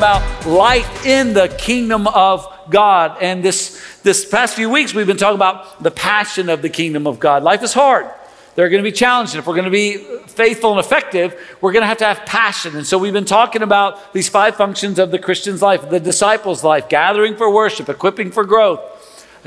about 0.00 0.46
life 0.46 1.04
in 1.04 1.34
the 1.34 1.46
kingdom 1.58 2.06
of 2.06 2.48
God. 2.70 3.18
And 3.20 3.44
this, 3.44 3.78
this 4.02 4.24
past 4.24 4.54
few 4.54 4.70
weeks, 4.70 4.94
we've 4.94 5.06
been 5.06 5.18
talking 5.18 5.34
about 5.34 5.82
the 5.82 5.90
passion 5.90 6.48
of 6.48 6.62
the 6.62 6.70
kingdom 6.70 7.06
of 7.06 7.20
God. 7.20 7.42
Life 7.42 7.62
is 7.62 7.74
hard. 7.74 8.06
There 8.54 8.64
are 8.64 8.70
going 8.70 8.82
to 8.82 8.90
be 8.90 8.96
challenges. 8.96 9.34
If 9.34 9.46
we're 9.46 9.56
going 9.56 9.66
to 9.66 9.70
be 9.70 9.98
faithful 10.26 10.70
and 10.70 10.80
effective, 10.80 11.38
we're 11.60 11.72
going 11.72 11.82
to 11.82 11.86
have 11.86 11.98
to 11.98 12.06
have 12.06 12.24
passion. 12.24 12.76
And 12.76 12.86
so 12.86 12.96
we've 12.96 13.12
been 13.12 13.26
talking 13.26 13.60
about 13.60 14.14
these 14.14 14.26
five 14.26 14.56
functions 14.56 14.98
of 14.98 15.10
the 15.10 15.18
Christian's 15.18 15.60
life, 15.60 15.90
the 15.90 16.00
disciple's 16.00 16.64
life, 16.64 16.88
gathering 16.88 17.36
for 17.36 17.52
worship, 17.52 17.90
equipping 17.90 18.30
for 18.30 18.46
growth, 18.46 18.80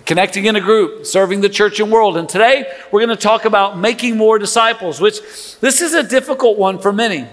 connecting 0.06 0.46
in 0.46 0.56
a 0.56 0.62
group, 0.62 1.08
serving 1.08 1.42
the 1.42 1.50
church 1.50 1.80
and 1.80 1.92
world. 1.92 2.16
And 2.16 2.30
today 2.30 2.72
we're 2.92 3.04
going 3.04 3.18
to 3.18 3.24
talk 3.24 3.46
about 3.46 3.80
making 3.80 4.18
more 4.18 4.38
disciples, 4.38 5.02
which 5.02 5.20
this 5.62 5.82
is 5.82 5.96
a 5.96 6.04
difficult 6.04 6.60
one 6.60 6.78
for 6.78 6.94
many. 6.94 7.28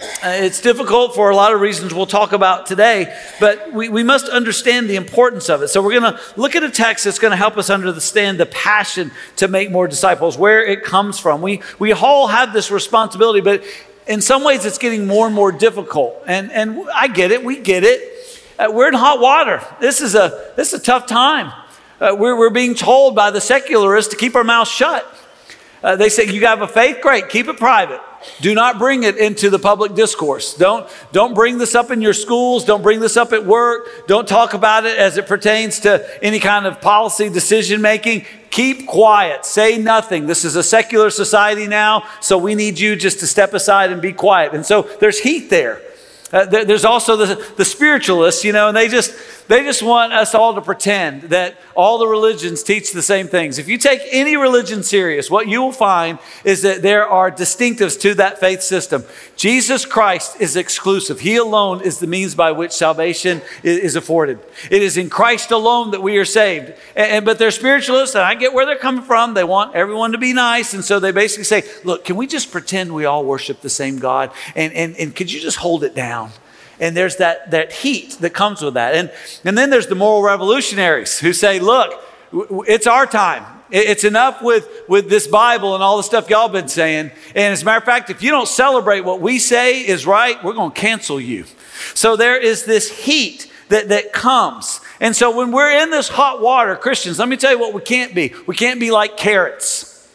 Uh, 0.00 0.28
it's 0.28 0.60
difficult 0.60 1.12
for 1.12 1.30
a 1.30 1.34
lot 1.34 1.52
of 1.52 1.60
reasons 1.60 1.92
we'll 1.92 2.06
talk 2.06 2.32
about 2.32 2.66
today, 2.66 3.12
but 3.40 3.72
we, 3.72 3.88
we 3.88 4.04
must 4.04 4.28
understand 4.28 4.88
the 4.88 4.94
importance 4.94 5.48
of 5.48 5.60
it. 5.60 5.68
So, 5.68 5.82
we're 5.82 5.98
going 5.98 6.12
to 6.12 6.20
look 6.36 6.54
at 6.54 6.62
a 6.62 6.70
text 6.70 7.04
that's 7.04 7.18
going 7.18 7.32
to 7.32 7.36
help 7.36 7.56
us 7.56 7.68
understand 7.68 8.38
the 8.38 8.46
passion 8.46 9.10
to 9.36 9.48
make 9.48 9.72
more 9.72 9.88
disciples, 9.88 10.38
where 10.38 10.64
it 10.64 10.84
comes 10.84 11.18
from. 11.18 11.42
We, 11.42 11.62
we 11.80 11.92
all 11.92 12.28
have 12.28 12.52
this 12.52 12.70
responsibility, 12.70 13.40
but 13.40 13.64
in 14.06 14.20
some 14.20 14.44
ways 14.44 14.64
it's 14.64 14.78
getting 14.78 15.06
more 15.06 15.26
and 15.26 15.34
more 15.34 15.50
difficult. 15.50 16.22
And, 16.26 16.52
and 16.52 16.88
I 16.94 17.08
get 17.08 17.32
it, 17.32 17.44
we 17.44 17.58
get 17.58 17.82
it. 17.82 18.14
Uh, 18.56 18.70
we're 18.72 18.88
in 18.88 18.94
hot 18.94 19.18
water. 19.18 19.60
This 19.80 20.00
is 20.00 20.14
a, 20.14 20.52
this 20.54 20.72
is 20.72 20.80
a 20.80 20.82
tough 20.82 21.06
time. 21.06 21.52
Uh, 22.00 22.14
we're, 22.16 22.38
we're 22.38 22.50
being 22.50 22.76
told 22.76 23.16
by 23.16 23.32
the 23.32 23.40
secularists 23.40 24.12
to 24.12 24.16
keep 24.16 24.36
our 24.36 24.44
mouths 24.44 24.70
shut. 24.70 25.04
Uh, 25.82 25.96
they 25.96 26.08
say, 26.08 26.24
You 26.26 26.46
have 26.46 26.62
a 26.62 26.68
faith? 26.68 26.98
Great, 27.00 27.28
keep 27.28 27.48
it 27.48 27.56
private. 27.56 28.00
Do 28.40 28.54
not 28.54 28.78
bring 28.78 29.04
it 29.04 29.16
into 29.16 29.48
the 29.48 29.58
public 29.58 29.94
discourse. 29.94 30.54
Don't, 30.54 30.88
don't 31.12 31.34
bring 31.34 31.58
this 31.58 31.74
up 31.74 31.90
in 31.90 32.02
your 32.02 32.12
schools. 32.12 32.64
Don't 32.64 32.82
bring 32.82 32.98
this 32.98 33.16
up 33.16 33.32
at 33.32 33.46
work. 33.46 34.08
Don't 34.08 34.26
talk 34.26 34.54
about 34.54 34.84
it 34.86 34.98
as 34.98 35.16
it 35.16 35.26
pertains 35.26 35.80
to 35.80 36.24
any 36.24 36.40
kind 36.40 36.66
of 36.66 36.80
policy 36.80 37.28
decision 37.28 37.80
making. 37.80 38.26
Keep 38.50 38.86
quiet. 38.88 39.44
Say 39.44 39.78
nothing. 39.78 40.26
This 40.26 40.44
is 40.44 40.56
a 40.56 40.62
secular 40.62 41.10
society 41.10 41.68
now, 41.68 42.04
so 42.20 42.38
we 42.38 42.54
need 42.54 42.80
you 42.80 42.96
just 42.96 43.20
to 43.20 43.26
step 43.26 43.54
aside 43.54 43.92
and 43.92 44.02
be 44.02 44.12
quiet. 44.12 44.52
And 44.52 44.66
so 44.66 44.82
there's 45.00 45.20
heat 45.20 45.48
there. 45.48 45.80
Uh, 46.32 46.44
there's 46.44 46.84
also 46.84 47.16
the, 47.16 47.52
the 47.56 47.64
spiritualists, 47.64 48.44
you 48.44 48.52
know, 48.52 48.68
and 48.68 48.76
they 48.76 48.88
just 48.88 49.12
they 49.48 49.62
just 49.62 49.82
want 49.82 50.12
us 50.12 50.34
all 50.34 50.54
to 50.54 50.60
pretend 50.60 51.22
that 51.24 51.56
all 51.74 51.98
the 51.98 52.06
religions 52.06 52.62
teach 52.62 52.92
the 52.92 53.02
same 53.02 53.28
things. 53.28 53.58
If 53.58 53.66
you 53.66 53.78
take 53.78 54.02
any 54.10 54.36
religion 54.36 54.82
serious, 54.82 55.30
what 55.30 55.48
you 55.48 55.62
will 55.62 55.72
find 55.72 56.18
is 56.44 56.62
that 56.62 56.82
there 56.82 57.06
are 57.06 57.30
distinctives 57.30 57.98
to 58.02 58.14
that 58.14 58.38
faith 58.38 58.62
system. 58.62 59.04
Jesus 59.36 59.86
Christ 59.86 60.40
is 60.40 60.54
exclusive. 60.54 61.20
He 61.20 61.36
alone 61.36 61.80
is 61.80 61.98
the 61.98 62.06
means 62.06 62.34
by 62.34 62.52
which 62.52 62.72
salvation 62.72 63.40
is 63.62 63.96
afforded. 63.96 64.38
It 64.70 64.82
is 64.82 64.96
in 64.96 65.08
Christ 65.08 65.50
alone 65.50 65.92
that 65.92 66.02
we 66.02 66.18
are 66.18 66.24
saved. 66.26 66.74
And, 66.94 67.24
but 67.24 67.38
they're 67.38 67.50
spiritualists, 67.50 68.14
and 68.14 68.24
I 68.24 68.34
get 68.34 68.52
where 68.52 68.66
they're 68.66 68.76
coming 68.76 69.02
from. 69.02 69.34
They 69.34 69.44
want 69.44 69.74
everyone 69.74 70.12
to 70.12 70.18
be 70.18 70.32
nice, 70.34 70.74
and 70.74 70.84
so 70.84 71.00
they 71.00 71.12
basically 71.12 71.44
say, 71.44 71.62
"Look, 71.84 72.04
can 72.04 72.16
we 72.16 72.26
just 72.26 72.52
pretend 72.52 72.94
we 72.94 73.06
all 73.06 73.24
worship 73.24 73.60
the 73.62 73.70
same 73.70 73.98
God? 73.98 74.30
And 74.54 74.72
and, 74.74 74.96
and 74.96 75.16
could 75.16 75.32
you 75.32 75.40
just 75.40 75.56
hold 75.56 75.84
it 75.84 75.94
down?" 75.94 76.32
And 76.80 76.96
there's 76.96 77.16
that, 77.16 77.50
that 77.50 77.72
heat 77.72 78.18
that 78.20 78.30
comes 78.30 78.62
with 78.62 78.74
that. 78.74 78.94
And, 78.94 79.10
and 79.44 79.58
then 79.58 79.70
there's 79.70 79.88
the 79.88 79.94
moral 79.94 80.22
revolutionaries 80.22 81.18
who 81.18 81.32
say, 81.32 81.58
look, 81.58 82.04
it's 82.32 82.86
our 82.86 83.06
time. 83.06 83.44
It's 83.70 84.04
enough 84.04 84.42
with, 84.42 84.66
with 84.88 85.10
this 85.10 85.26
Bible 85.26 85.74
and 85.74 85.82
all 85.82 85.98
the 85.98 86.02
stuff 86.02 86.30
y'all 86.30 86.48
been 86.48 86.68
saying. 86.68 87.10
And 87.34 87.52
as 87.52 87.62
a 87.62 87.64
matter 87.66 87.78
of 87.78 87.84
fact, 87.84 88.08
if 88.08 88.22
you 88.22 88.30
don't 88.30 88.48
celebrate 88.48 89.02
what 89.02 89.20
we 89.20 89.38
say 89.38 89.86
is 89.86 90.06
right, 90.06 90.42
we're 90.42 90.54
going 90.54 90.70
to 90.70 90.80
cancel 90.80 91.20
you. 91.20 91.44
So 91.94 92.16
there 92.16 92.38
is 92.38 92.64
this 92.64 93.04
heat 93.04 93.52
that, 93.68 93.88
that 93.90 94.12
comes. 94.12 94.80
And 95.00 95.14
so 95.14 95.36
when 95.36 95.52
we're 95.52 95.82
in 95.82 95.90
this 95.90 96.08
hot 96.08 96.40
water, 96.40 96.76
Christians, 96.76 97.18
let 97.18 97.28
me 97.28 97.36
tell 97.36 97.52
you 97.52 97.58
what 97.58 97.74
we 97.74 97.82
can't 97.82 98.14
be. 98.14 98.32
We 98.46 98.56
can't 98.56 98.80
be 98.80 98.90
like 98.90 99.18
carrots. 99.18 100.08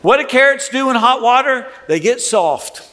What 0.00 0.16
do 0.16 0.26
carrots 0.26 0.70
do 0.70 0.88
in 0.88 0.96
hot 0.96 1.20
water? 1.20 1.70
They 1.86 2.00
get 2.00 2.22
soft. 2.22 2.89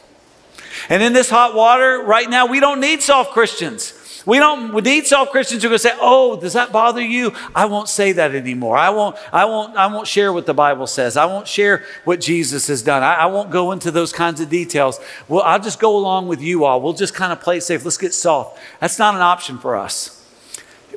And 0.90 1.04
in 1.04 1.14
this 1.14 1.30
hot 1.30 1.54
water 1.54 2.02
right 2.02 2.30
now, 2.30 2.46
we 2.46 2.60
don't 2.60 2.80
need 2.80 3.02
soft 3.02 3.32
Christians. 3.32 3.94
We 4.28 4.40
don't 4.40 4.74
we 4.74 4.82
need 4.82 5.08
soft 5.08 5.32
Christians 5.32 5.64
who 5.64 5.70
are 5.70 5.72
going 5.72 5.80
to 5.80 5.88
say, 5.88 5.98
"Oh, 6.02 6.38
does 6.38 6.52
that 6.52 6.74
bother 6.74 7.02
you?" 7.02 7.32
I 7.56 7.64
won't 7.64 7.88
say 7.88 8.12
that 8.12 8.36
anymore. 8.36 8.76
I 8.76 8.90
won't. 8.90 9.16
I 9.32 9.46
won't. 9.46 9.78
I 9.78 9.88
won't 9.88 10.06
share 10.06 10.34
what 10.34 10.46
the 10.46 10.54
Bible 10.54 10.86
says. 10.86 11.16
I 11.16 11.26
won't 11.26 11.48
share 11.48 11.86
what 12.04 12.20
Jesus 12.20 12.68
has 12.68 12.82
done. 12.82 13.04
I, 13.04 13.14
I 13.14 13.26
won't 13.28 13.52
go 13.52 13.72
into 13.72 13.90
those 13.90 14.12
kinds 14.12 14.42
of 14.42 14.50
details. 14.50 15.00
Well, 15.30 15.44
I'll 15.44 15.62
just 15.62 15.80
go 15.80 15.96
along 15.96 16.28
with 16.28 16.42
you 16.42 16.66
all. 16.66 16.82
We'll 16.82 16.92
just 16.92 17.14
kind 17.14 17.32
of 17.32 17.40
play 17.40 17.58
it 17.58 17.62
safe. 17.62 17.86
Let's 17.86 17.98
get 17.98 18.14
soft. 18.14 18.60
That's 18.82 19.00
not 19.00 19.16
an 19.16 19.22
option 19.22 19.60
for 19.60 19.78
us. 19.78 20.14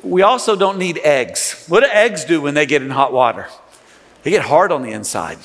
We 0.03 0.23
also 0.23 0.57
don't 0.57 0.77
need 0.77 0.97
eggs. 0.97 1.63
What 1.69 1.81
do 1.81 1.89
eggs 1.89 2.25
do 2.25 2.41
when 2.41 2.53
they 2.53 2.65
get 2.65 2.81
in 2.81 2.89
hot 2.89 3.13
water? 3.13 3.47
They 4.23 4.31
get 4.31 4.43
hard 4.43 4.73
on 4.73 4.81
the 4.81 4.91
inside. 4.91 5.37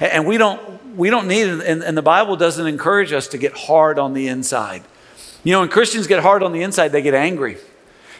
And 0.00 0.26
we 0.26 0.38
don't, 0.38 0.96
we 0.96 1.10
don't 1.10 1.28
need 1.28 1.48
it, 1.48 1.60
and, 1.66 1.82
and 1.82 1.96
the 1.96 2.02
Bible 2.02 2.36
doesn't 2.36 2.66
encourage 2.66 3.12
us 3.12 3.28
to 3.28 3.38
get 3.38 3.52
hard 3.52 3.98
on 3.98 4.14
the 4.14 4.28
inside. 4.28 4.82
You 5.44 5.52
know, 5.52 5.60
when 5.60 5.68
Christians 5.68 6.06
get 6.06 6.22
hard 6.22 6.42
on 6.42 6.52
the 6.52 6.62
inside, 6.62 6.88
they 6.88 7.02
get 7.02 7.14
angry. 7.14 7.56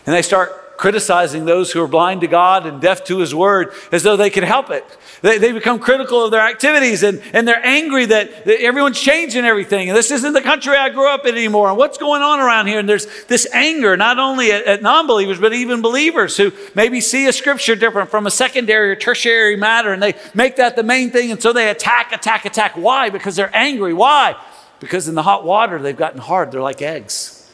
And 0.07 0.15
they 0.15 0.23
start 0.23 0.53
criticizing 0.77 1.45
those 1.45 1.73
who 1.73 1.83
are 1.83 1.89
blind 1.89 2.21
to 2.21 2.27
God 2.27 2.67
and 2.67 2.81
deaf 2.81 3.05
to 3.05 3.19
His 3.19 3.35
Word 3.35 3.73
as 3.93 4.03
though 4.03 4.17
they 4.17 4.31
can 4.31 4.45
help 4.45 4.71
it. 4.71 4.85
They, 5.23 5.39
they 5.39 5.53
become 5.53 5.79
critical 5.79 6.25
of 6.25 6.31
their 6.31 6.41
activities 6.41 7.03
and, 7.03 7.23
and 7.33 7.49
they're 7.49 7.65
angry 7.65 8.07
that, 8.07 8.45
that 8.45 8.63
everyone's 8.63 9.01
changing 9.01 9.45
everything. 9.45 9.89
And 9.89 9.97
this 9.97 10.11
isn't 10.11 10.33
the 10.33 10.43
country 10.43 10.77
I 10.77 10.91
grew 10.91 11.09
up 11.09 11.25
in 11.25 11.35
anymore. 11.35 11.69
And 11.69 11.79
what's 11.79 11.99
going 11.99 12.23
on 12.23 12.41
around 12.41 12.67
here? 12.67 12.79
And 12.79 12.89
there's 12.89 13.07
this 13.25 13.47
anger, 13.53 13.97
not 13.97 14.19
only 14.19 14.53
at, 14.53 14.65
at 14.65 14.83
non 14.83 15.07
believers, 15.07 15.41
but 15.41 15.53
even 15.53 15.81
believers 15.81 16.37
who 16.37 16.53
maybe 16.75 17.01
see 17.01 17.27
a 17.27 17.33
scripture 17.33 17.75
different 17.75 18.11
from 18.11 18.27
a 18.27 18.31
secondary 18.31 18.91
or 18.91 18.97
tertiary 18.97 19.57
matter 19.57 19.93
and 19.93 20.03
they 20.03 20.15
make 20.35 20.57
that 20.57 20.77
the 20.77 20.83
main 20.83 21.11
thing. 21.11 21.31
And 21.31 21.41
so 21.41 21.53
they 21.53 21.71
attack, 21.71 22.13
attack, 22.13 22.45
attack. 22.45 22.77
Why? 22.77 23.11
Because 23.11 23.37
they're 23.37 23.55
angry. 23.57 23.95
Why? 23.95 24.37
Because 24.81 25.09
in 25.09 25.15
the 25.15 25.23
hot 25.23 25.45
water, 25.45 25.81
they've 25.81 25.97
gotten 25.97 26.21
hard. 26.21 26.53
They're 26.53 26.61
like 26.61 26.83
eggs. 26.83 27.51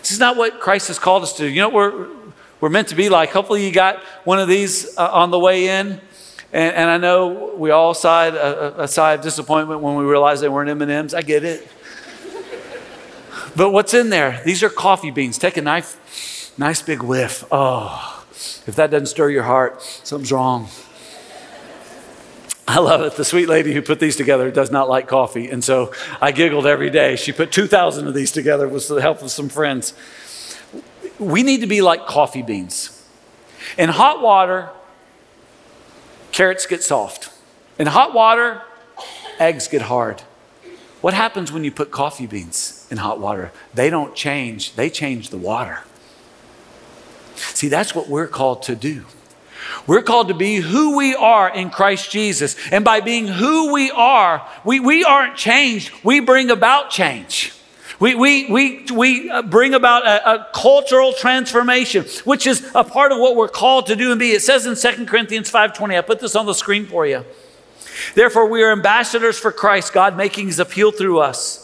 This 0.00 0.12
is 0.12 0.18
not 0.18 0.36
what 0.36 0.60
Christ 0.60 0.88
has 0.88 0.98
called 0.98 1.22
us 1.22 1.36
to. 1.36 1.46
You 1.48 1.60
know, 1.60 1.68
what 1.68 1.92
we're 1.92 2.21
we're 2.62 2.68
meant 2.68 2.88
to 2.88 2.94
be 2.94 3.08
like. 3.08 3.30
Hopefully, 3.30 3.66
you 3.66 3.72
got 3.72 3.98
one 4.22 4.38
of 4.38 4.46
these 4.46 4.96
uh, 4.96 5.10
on 5.10 5.32
the 5.32 5.38
way 5.38 5.66
in. 5.66 6.00
And, 6.52 6.74
and, 6.76 6.90
I 6.90 6.96
know 6.96 7.54
we 7.56 7.70
all 7.70 7.92
sighed 7.92 8.34
a, 8.34 8.82
a, 8.82 8.88
sigh 8.88 9.14
of 9.14 9.20
disappointment 9.20 9.80
when 9.80 9.96
we 9.96 10.04
realized 10.04 10.42
they 10.42 10.48
weren't 10.48 10.70
M&Ms. 10.70 11.12
I 11.12 11.22
get 11.22 11.42
it. 11.42 11.66
but 13.56 13.70
what's 13.70 13.94
in 13.94 14.10
there? 14.10 14.40
These 14.44 14.62
are 14.62 14.68
coffee 14.68 15.10
beans. 15.10 15.38
Take 15.38 15.56
a 15.56 15.62
knife, 15.62 16.52
nice 16.56 16.82
big 16.82 17.02
whiff. 17.02 17.44
Oh, 17.50 18.24
if 18.66 18.76
that 18.76 18.92
doesn't 18.92 19.06
stir 19.06 19.30
your 19.30 19.42
heart, 19.42 19.82
something's 19.82 20.30
wrong. 20.30 20.68
I 22.68 22.78
love 22.78 23.00
it. 23.00 23.16
The 23.16 23.24
sweet 23.24 23.48
lady 23.48 23.72
who 23.72 23.82
put 23.82 23.98
these 23.98 24.14
together 24.14 24.52
does 24.52 24.70
not 24.70 24.88
like 24.88 25.08
coffee. 25.08 25.50
And 25.50 25.64
so 25.64 25.92
I 26.20 26.30
giggled 26.30 26.66
every 26.66 26.90
day. 26.90 27.16
She 27.16 27.32
put 27.32 27.50
2,000 27.50 28.06
of 28.06 28.14
these 28.14 28.30
together 28.30 28.68
with 28.68 28.86
the 28.86 29.02
help 29.02 29.20
of 29.20 29.32
some 29.32 29.48
friends 29.48 29.94
we 31.22 31.42
need 31.42 31.60
to 31.60 31.66
be 31.66 31.80
like 31.80 32.06
coffee 32.06 32.42
beans. 32.42 33.06
In 33.78 33.88
hot 33.88 34.20
water, 34.20 34.70
carrots 36.32 36.66
get 36.66 36.82
soft. 36.82 37.30
In 37.78 37.86
hot 37.86 38.12
water, 38.12 38.62
eggs 39.38 39.68
get 39.68 39.82
hard. 39.82 40.22
What 41.00 41.14
happens 41.14 41.50
when 41.50 41.64
you 41.64 41.72
put 41.72 41.90
coffee 41.90 42.26
beans 42.26 42.86
in 42.90 42.98
hot 42.98 43.18
water? 43.18 43.50
They 43.74 43.90
don't 43.90 44.14
change, 44.14 44.74
they 44.74 44.90
change 44.90 45.30
the 45.30 45.38
water. 45.38 45.80
See, 47.34 47.68
that's 47.68 47.94
what 47.94 48.08
we're 48.08 48.28
called 48.28 48.62
to 48.64 48.76
do. 48.76 49.04
We're 49.86 50.02
called 50.02 50.28
to 50.28 50.34
be 50.34 50.56
who 50.56 50.96
we 50.96 51.14
are 51.14 51.48
in 51.48 51.70
Christ 51.70 52.10
Jesus. 52.10 52.56
And 52.70 52.84
by 52.84 53.00
being 53.00 53.26
who 53.26 53.72
we 53.72 53.90
are, 53.90 54.46
we, 54.64 54.80
we 54.80 55.04
aren't 55.04 55.36
changed, 55.36 55.92
we 56.04 56.20
bring 56.20 56.50
about 56.50 56.90
change. 56.90 57.52
We, 58.02 58.16
we, 58.16 58.50
we, 58.50 58.84
we 58.92 59.30
uh, 59.30 59.42
bring 59.42 59.74
about 59.74 60.04
a, 60.04 60.28
a, 60.28 60.48
cultural 60.52 61.12
transformation, 61.12 62.04
which 62.24 62.48
is 62.48 62.68
a 62.74 62.82
part 62.82 63.12
of 63.12 63.18
what 63.18 63.36
we're 63.36 63.46
called 63.46 63.86
to 63.86 63.94
do 63.94 64.10
and 64.10 64.18
be. 64.18 64.32
It 64.32 64.42
says 64.42 64.66
in 64.66 64.74
2 64.74 65.06
Corinthians 65.06 65.52
5.20, 65.52 65.96
I 65.96 66.00
put 66.00 66.18
this 66.18 66.34
on 66.34 66.44
the 66.44 66.52
screen 66.52 66.86
for 66.86 67.06
you. 67.06 67.24
Therefore, 68.16 68.48
we 68.48 68.60
are 68.64 68.72
ambassadors 68.72 69.38
for 69.38 69.52
Christ, 69.52 69.92
God 69.92 70.16
making 70.16 70.48
his 70.48 70.58
appeal 70.58 70.90
through 70.90 71.20
us. 71.20 71.61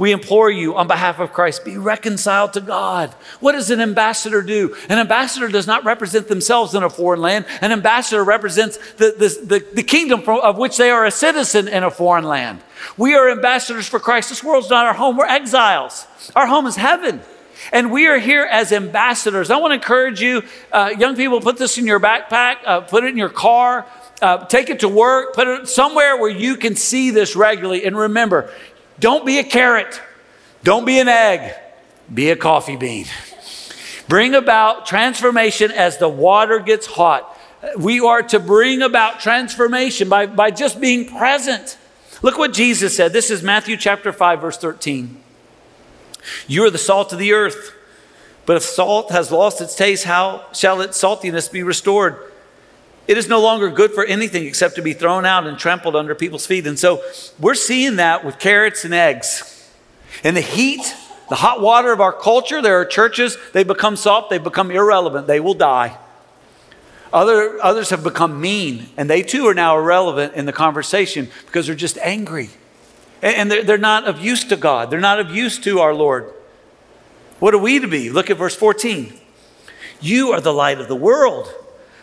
We 0.00 0.12
implore 0.12 0.50
you 0.50 0.78
on 0.78 0.86
behalf 0.86 1.18
of 1.18 1.34
Christ, 1.34 1.62
be 1.62 1.76
reconciled 1.76 2.54
to 2.54 2.62
God. 2.62 3.10
What 3.38 3.52
does 3.52 3.70
an 3.70 3.82
ambassador 3.82 4.40
do? 4.40 4.74
An 4.88 4.98
ambassador 4.98 5.46
does 5.48 5.66
not 5.66 5.84
represent 5.84 6.26
themselves 6.26 6.74
in 6.74 6.82
a 6.82 6.88
foreign 6.88 7.20
land. 7.20 7.44
An 7.60 7.70
ambassador 7.70 8.24
represents 8.24 8.78
the, 8.94 9.14
the, 9.18 9.58
the, 9.58 9.66
the 9.74 9.82
kingdom 9.82 10.22
of 10.26 10.56
which 10.56 10.78
they 10.78 10.90
are 10.90 11.04
a 11.04 11.10
citizen 11.10 11.68
in 11.68 11.84
a 11.84 11.90
foreign 11.90 12.24
land. 12.24 12.62
We 12.96 13.14
are 13.14 13.28
ambassadors 13.28 13.86
for 13.86 14.00
Christ. 14.00 14.30
This 14.30 14.42
world's 14.42 14.70
not 14.70 14.86
our 14.86 14.94
home, 14.94 15.18
we're 15.18 15.26
exiles. 15.26 16.06
Our 16.34 16.46
home 16.46 16.64
is 16.64 16.76
heaven. 16.76 17.20
And 17.70 17.92
we 17.92 18.06
are 18.06 18.18
here 18.18 18.48
as 18.50 18.72
ambassadors. 18.72 19.50
I 19.50 19.58
want 19.58 19.72
to 19.72 19.74
encourage 19.74 20.22
you, 20.22 20.42
uh, 20.72 20.94
young 20.96 21.14
people, 21.14 21.42
put 21.42 21.58
this 21.58 21.76
in 21.76 21.86
your 21.86 22.00
backpack, 22.00 22.56
uh, 22.64 22.80
put 22.80 23.04
it 23.04 23.08
in 23.08 23.18
your 23.18 23.28
car, 23.28 23.86
uh, 24.22 24.44
take 24.46 24.70
it 24.70 24.80
to 24.80 24.88
work, 24.88 25.34
put 25.34 25.46
it 25.46 25.68
somewhere 25.68 26.16
where 26.18 26.30
you 26.30 26.56
can 26.56 26.76
see 26.76 27.10
this 27.10 27.36
regularly. 27.36 27.84
And 27.84 27.96
remember, 27.96 28.52
don't 29.00 29.26
be 29.26 29.38
a 29.38 29.44
carrot. 29.44 30.00
Don't 30.62 30.84
be 30.84 31.00
an 31.00 31.08
egg. 31.08 31.54
be 32.12 32.30
a 32.30 32.36
coffee 32.36 32.76
bean. 32.76 33.06
Bring 34.08 34.34
about 34.34 34.86
transformation 34.86 35.70
as 35.70 35.98
the 35.98 36.08
water 36.08 36.58
gets 36.58 36.86
hot. 36.86 37.38
We 37.78 38.00
are 38.00 38.22
to 38.24 38.38
bring 38.38 38.82
about 38.82 39.20
transformation 39.20 40.08
by, 40.08 40.26
by 40.26 40.50
just 40.50 40.80
being 40.80 41.06
present. 41.06 41.78
Look 42.22 42.36
what 42.36 42.52
Jesus 42.52 42.96
said. 42.96 43.12
This 43.12 43.30
is 43.30 43.42
Matthew 43.42 43.76
chapter 43.76 44.12
5, 44.12 44.40
verse 44.40 44.58
13. 44.58 45.22
You 46.46 46.64
are 46.64 46.70
the 46.70 46.78
salt 46.78 47.12
of 47.12 47.18
the 47.18 47.32
earth. 47.32 47.74
But 48.46 48.56
if 48.56 48.62
salt 48.64 49.12
has 49.12 49.30
lost 49.30 49.60
its 49.60 49.76
taste, 49.76 50.04
how 50.04 50.46
shall 50.52 50.80
its 50.80 51.00
saltiness 51.00 51.50
be 51.50 51.62
restored? 51.62 52.29
It 53.10 53.18
is 53.18 53.26
no 53.26 53.40
longer 53.40 53.70
good 53.70 53.90
for 53.90 54.04
anything 54.04 54.46
except 54.46 54.76
to 54.76 54.82
be 54.82 54.92
thrown 54.92 55.26
out 55.26 55.44
and 55.44 55.58
trampled 55.58 55.96
under 55.96 56.14
people's 56.14 56.46
feet. 56.46 56.64
And 56.68 56.78
so 56.78 57.02
we're 57.40 57.56
seeing 57.56 57.96
that 57.96 58.24
with 58.24 58.38
carrots 58.38 58.84
and 58.84 58.94
eggs. 58.94 59.68
In 60.22 60.34
the 60.34 60.40
heat, 60.40 60.94
the 61.28 61.34
hot 61.34 61.60
water 61.60 61.90
of 61.90 62.00
our 62.00 62.12
culture, 62.12 62.62
there 62.62 62.78
are 62.78 62.84
churches, 62.84 63.36
they've 63.52 63.66
become 63.66 63.96
soft, 63.96 64.30
they've 64.30 64.40
become 64.40 64.70
irrelevant, 64.70 65.26
they 65.26 65.40
will 65.40 65.54
die. 65.54 65.98
Other, 67.12 67.58
others 67.60 67.90
have 67.90 68.04
become 68.04 68.40
mean, 68.40 68.86
and 68.96 69.10
they 69.10 69.22
too 69.22 69.48
are 69.48 69.54
now 69.54 69.76
irrelevant 69.76 70.34
in 70.34 70.46
the 70.46 70.52
conversation 70.52 71.30
because 71.46 71.66
they're 71.66 71.74
just 71.74 71.98
angry. 71.98 72.50
And 73.22 73.50
they're, 73.50 73.64
they're 73.64 73.76
not 73.76 74.04
of 74.04 74.20
use 74.20 74.44
to 74.44 74.56
God, 74.56 74.88
they're 74.88 75.00
not 75.00 75.18
of 75.18 75.34
use 75.34 75.58
to 75.58 75.80
our 75.80 75.94
Lord. 75.94 76.32
What 77.40 77.54
are 77.54 77.58
we 77.58 77.80
to 77.80 77.88
be? 77.88 78.08
Look 78.08 78.30
at 78.30 78.36
verse 78.36 78.54
14. 78.54 79.12
You 80.00 80.30
are 80.30 80.40
the 80.40 80.52
light 80.52 80.80
of 80.80 80.86
the 80.86 80.94
world. 80.94 81.52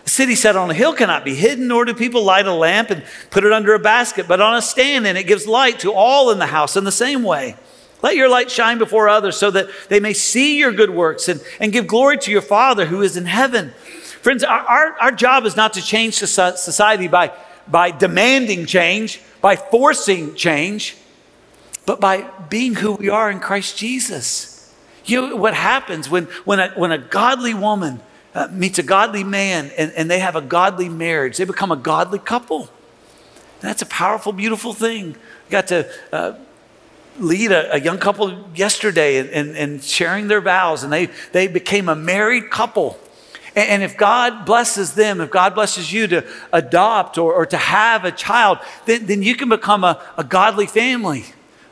City 0.07 0.35
set 0.35 0.55
on 0.55 0.71
a 0.71 0.73
hill 0.73 0.93
cannot 0.93 1.25
be 1.25 1.35
hidden, 1.35 1.67
nor 1.67 1.83
do 1.83 1.93
people 1.93 2.23
light 2.23 2.45
a 2.45 2.53
lamp 2.53 2.89
and 2.91 3.03
put 3.29 3.43
it 3.43 3.51
under 3.51 3.73
a 3.73 3.79
basket, 3.79 4.27
but 4.27 4.39
on 4.39 4.55
a 4.55 4.61
stand, 4.61 5.05
and 5.05 5.17
it 5.17 5.23
gives 5.25 5.45
light 5.45 5.79
to 5.79 5.91
all 5.91 6.31
in 6.31 6.39
the 6.39 6.45
house 6.45 6.77
in 6.77 6.85
the 6.85 6.91
same 6.91 7.23
way. 7.23 7.55
Let 8.01 8.15
your 8.15 8.29
light 8.29 8.49
shine 8.49 8.77
before 8.77 9.09
others 9.09 9.37
so 9.37 9.51
that 9.51 9.67
they 9.89 9.99
may 9.99 10.13
see 10.13 10.59
your 10.59 10.71
good 10.71 10.91
works 10.91 11.27
and, 11.27 11.41
and 11.59 11.73
give 11.73 11.87
glory 11.87 12.17
to 12.19 12.31
your 12.31 12.41
Father 12.41 12.85
who 12.85 13.01
is 13.01 13.17
in 13.17 13.25
heaven. 13.25 13.71
Friends, 14.21 14.43
our, 14.43 14.59
our, 14.59 14.99
our 15.01 15.11
job 15.11 15.45
is 15.45 15.55
not 15.55 15.73
to 15.73 15.81
change 15.81 16.15
society 16.15 17.07
by, 17.07 17.31
by 17.67 17.91
demanding 17.91 18.65
change, 18.65 19.21
by 19.41 19.55
forcing 19.55 20.35
change, 20.35 20.95
but 21.85 21.99
by 21.99 22.29
being 22.49 22.75
who 22.75 22.93
we 22.93 23.09
are 23.09 23.31
in 23.31 23.39
Christ 23.39 23.77
Jesus. 23.77 24.73
You 25.05 25.29
know 25.29 25.35
what 25.35 25.53
happens 25.53 26.09
when, 26.09 26.25
when, 26.45 26.59
a, 26.59 26.69
when 26.71 26.91
a 26.91 26.97
godly 26.97 27.53
woman 27.53 28.01
uh, 28.33 28.47
meets 28.51 28.79
a 28.79 28.83
godly 28.83 29.23
man 29.23 29.71
and, 29.77 29.91
and 29.93 30.09
they 30.09 30.19
have 30.19 30.35
a 30.35 30.41
godly 30.41 30.89
marriage, 30.89 31.37
they 31.37 31.45
become 31.45 31.71
a 31.71 31.77
godly 31.77 32.19
couple. 32.19 32.69
That's 33.59 33.81
a 33.81 33.87
powerful, 33.87 34.33
beautiful 34.33 34.73
thing. 34.73 35.15
I 35.47 35.51
got 35.51 35.67
to 35.67 35.89
uh, 36.11 36.33
lead 37.19 37.51
a, 37.51 37.75
a, 37.75 37.79
young 37.79 37.97
couple 37.97 38.47
yesterday 38.53 39.17
and, 39.17 39.29
and, 39.29 39.57
and, 39.57 39.83
sharing 39.83 40.27
their 40.27 40.41
vows, 40.41 40.83
and 40.83 40.93
they, 40.93 41.07
they 41.31 41.47
became 41.47 41.89
a 41.89 41.95
married 41.95 42.51
couple. 42.51 42.99
And, 43.55 43.69
and 43.69 43.83
if 43.83 43.97
God 43.97 44.45
blesses 44.45 44.93
them, 44.93 45.19
if 45.21 45.31
God 45.31 45.55
blesses 45.55 45.91
you 45.91 46.07
to 46.07 46.25
adopt 46.53 47.17
or, 47.17 47.33
or 47.33 47.45
to 47.47 47.57
have 47.57 48.05
a 48.05 48.11
child, 48.11 48.59
then, 48.85 49.07
then 49.07 49.23
you 49.23 49.35
can 49.35 49.49
become 49.49 49.83
a, 49.83 50.03
a 50.17 50.23
godly 50.23 50.67
family. 50.67 51.25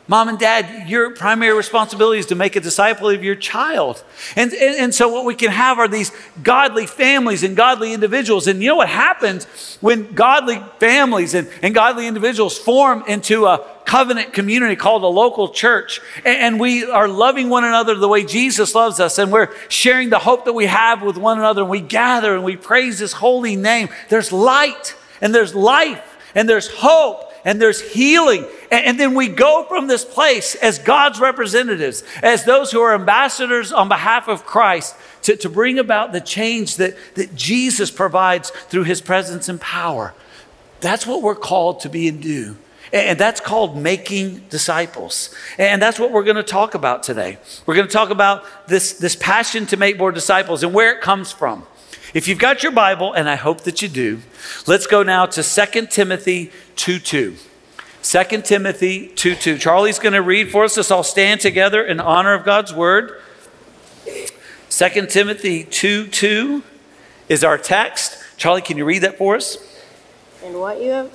Mom 0.08 0.28
and 0.28 0.38
dad, 0.38 0.88
your 0.88 1.10
primary 1.10 1.52
responsibility 1.52 2.20
is 2.20 2.26
to 2.26 2.36
make 2.36 2.54
a 2.54 2.60
disciple 2.60 3.08
of 3.08 3.24
your 3.24 3.34
child. 3.34 4.04
And, 4.36 4.52
and, 4.52 4.76
and, 4.76 4.94
so, 4.94 5.08
what 5.08 5.24
we 5.24 5.34
can 5.34 5.50
have 5.50 5.80
are 5.80 5.88
these 5.88 6.12
godly 6.44 6.86
families 6.86 7.42
and 7.42 7.56
godly 7.56 7.92
individuals. 7.92 8.46
And 8.46 8.62
you 8.62 8.68
know 8.68 8.76
what 8.76 8.88
happens 8.88 9.78
when 9.80 10.12
godly 10.12 10.62
families 10.78 11.34
and, 11.34 11.50
and 11.60 11.74
godly 11.74 12.06
individuals 12.06 12.56
form 12.56 13.02
into 13.08 13.46
a 13.46 13.66
covenant 13.84 14.32
community 14.32 14.76
called 14.76 15.02
a 15.02 15.08
local 15.08 15.48
church? 15.48 16.00
And, 16.18 16.38
and 16.38 16.60
we 16.60 16.84
are 16.84 17.08
loving 17.08 17.48
one 17.48 17.64
another 17.64 17.96
the 17.96 18.08
way 18.08 18.24
Jesus 18.24 18.76
loves 18.76 19.00
us. 19.00 19.18
And 19.18 19.32
we're 19.32 19.52
sharing 19.68 20.10
the 20.10 20.20
hope 20.20 20.44
that 20.44 20.52
we 20.52 20.66
have 20.66 21.02
with 21.02 21.16
one 21.16 21.38
another. 21.38 21.62
And 21.62 21.70
we 21.70 21.80
gather 21.80 22.36
and 22.36 22.44
we 22.44 22.56
praise 22.56 23.00
His 23.00 23.14
holy 23.14 23.56
name. 23.56 23.88
There's 24.08 24.30
light 24.30 24.94
and 25.20 25.34
there's 25.34 25.52
life 25.52 26.16
and 26.36 26.48
there's 26.48 26.68
hope 26.68 27.25
and 27.46 27.62
there's 27.62 27.80
healing. 27.80 28.44
And, 28.72 28.84
and, 28.84 29.00
then 29.00 29.14
we 29.14 29.28
go 29.28 29.64
from 29.68 29.86
this 29.86 30.04
place 30.04 30.56
as 30.56 30.80
God's 30.80 31.20
representatives, 31.20 32.02
as 32.22 32.44
those 32.44 32.72
who 32.72 32.80
are 32.80 32.92
ambassadors 32.92 33.72
on 33.72 33.88
behalf 33.88 34.28
of 34.28 34.44
Christ, 34.44 34.96
to, 35.22 35.36
to 35.36 35.48
bring 35.48 35.78
about 35.78 36.12
the 36.12 36.20
change 36.20 36.76
that, 36.76 36.96
that 37.14 37.36
Jesus 37.36 37.90
provides 37.90 38.50
through 38.50 38.82
his 38.82 39.00
presence 39.00 39.48
and 39.48 39.60
power. 39.60 40.12
That's 40.80 41.06
what 41.06 41.22
we're 41.22 41.36
called 41.36 41.80
to 41.80 41.88
be 41.88 42.08
and 42.08 42.20
do. 42.20 42.56
And 42.92 43.18
that's 43.18 43.40
called 43.40 43.76
making 43.76 44.40
disciples. 44.50 45.34
And 45.56 45.80
that's 45.80 45.98
what 45.98 46.10
we're 46.10 46.24
going 46.24 46.36
to 46.36 46.42
talk 46.42 46.74
about 46.74 47.04
today. 47.04 47.38
We're 47.64 47.74
going 47.74 47.86
to 47.86 47.92
talk 47.92 48.10
about 48.10 48.44
this, 48.66 48.94
this 48.94 49.14
passion 49.16 49.66
to 49.66 49.76
make 49.76 49.98
more 49.98 50.12
disciples 50.12 50.62
and 50.64 50.74
where 50.74 50.92
it 50.92 51.00
comes 51.00 51.30
from. 51.30 51.64
If 52.16 52.26
you've 52.28 52.38
got 52.38 52.62
your 52.62 52.72
Bible, 52.72 53.12
and 53.12 53.28
I 53.28 53.34
hope 53.34 53.64
that 53.64 53.82
you 53.82 53.88
do, 53.88 54.22
let's 54.66 54.86
go 54.86 55.02
now 55.02 55.26
to 55.26 55.42
2 55.42 55.86
Timothy 55.88 56.50
2 56.76 56.98
2. 56.98 57.36
2 58.02 58.24
Timothy 58.40 59.08
2 59.08 59.34
2. 59.34 59.58
Charlie's 59.58 59.98
going 59.98 60.14
to 60.14 60.22
read 60.22 60.50
for 60.50 60.64
us. 60.64 60.78
Let's 60.78 60.90
all 60.90 61.02
stand 61.02 61.42
together 61.42 61.84
in 61.84 62.00
honor 62.00 62.32
of 62.32 62.42
God's 62.42 62.72
word. 62.72 63.20
2 64.70 65.06
Timothy 65.10 65.64
2 65.64 66.06
2 66.06 66.62
is 67.28 67.44
our 67.44 67.58
text. 67.58 68.16
Charlie, 68.38 68.62
can 68.62 68.78
you 68.78 68.86
read 68.86 69.02
that 69.02 69.18
for 69.18 69.36
us? 69.36 69.58
And 70.42 70.58
what 70.58 70.80
you 70.80 70.92
have 70.92 71.12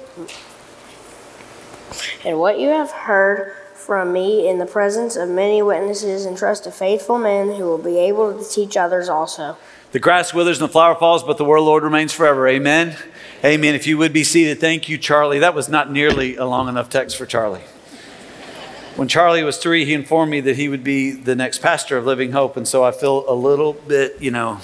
and 2.24 2.38
what 2.38 2.60
you 2.60 2.70
have 2.70 2.92
heard 2.92 3.56
from 3.74 4.14
me 4.14 4.48
in 4.48 4.60
the 4.60 4.68
presence 4.68 5.16
of 5.16 5.28
many 5.28 5.64
witnesses, 5.64 6.28
entrust 6.28 6.66
to 6.66 6.72
faithful 6.72 7.18
men 7.18 7.56
who 7.56 7.64
will 7.64 7.80
be 7.80 7.98
able 7.98 8.38
to 8.38 8.48
teach 8.48 8.78
others 8.78 9.10
also. 9.10 9.58
The 9.92 10.00
grass 10.00 10.34
withers 10.34 10.62
and 10.62 10.70
the 10.70 10.72
flower 10.72 10.96
falls, 10.96 11.22
but 11.22 11.38
the 11.38 11.44
word 11.44 11.58
of 11.58 11.66
the 11.66 11.70
Lord 11.70 11.84
remains 11.84 12.14
forever. 12.14 12.48
Amen. 12.48 12.96
Amen. 13.44 13.76
If 13.76 13.88
you 13.88 13.98
would 13.98 14.14
be 14.14 14.24
seated, 14.24 14.62
thank 14.62 14.88
you, 14.88 14.98
Charlie. 14.98 15.40
That 15.40 15.54
was 15.54 15.68
not 15.68 15.92
nearly 15.92 16.38
a 16.38 16.46
long 16.46 16.70
enough 16.70 16.90
text 16.90 17.18
for 17.18 17.26
Charlie. 17.26 17.64
When 18.96 19.10
Charlie 19.10 19.44
was 19.44 19.58
three, 19.58 19.84
he 19.84 19.94
informed 19.94 20.32
me 20.32 20.40
that 20.42 20.56
he 20.56 20.70
would 20.70 20.84
be 20.84 21.12
the 21.12 21.36
next 21.36 21.62
pastor 21.62 21.98
of 21.98 22.06
Living 22.06 22.32
Hope, 22.32 22.56
and 22.56 22.66
so 22.66 22.86
I 22.86 22.92
feel 22.92 23.30
a 23.30 23.36
little 23.36 23.74
bit, 23.74 24.22
you 24.22 24.32
know, 24.32 24.60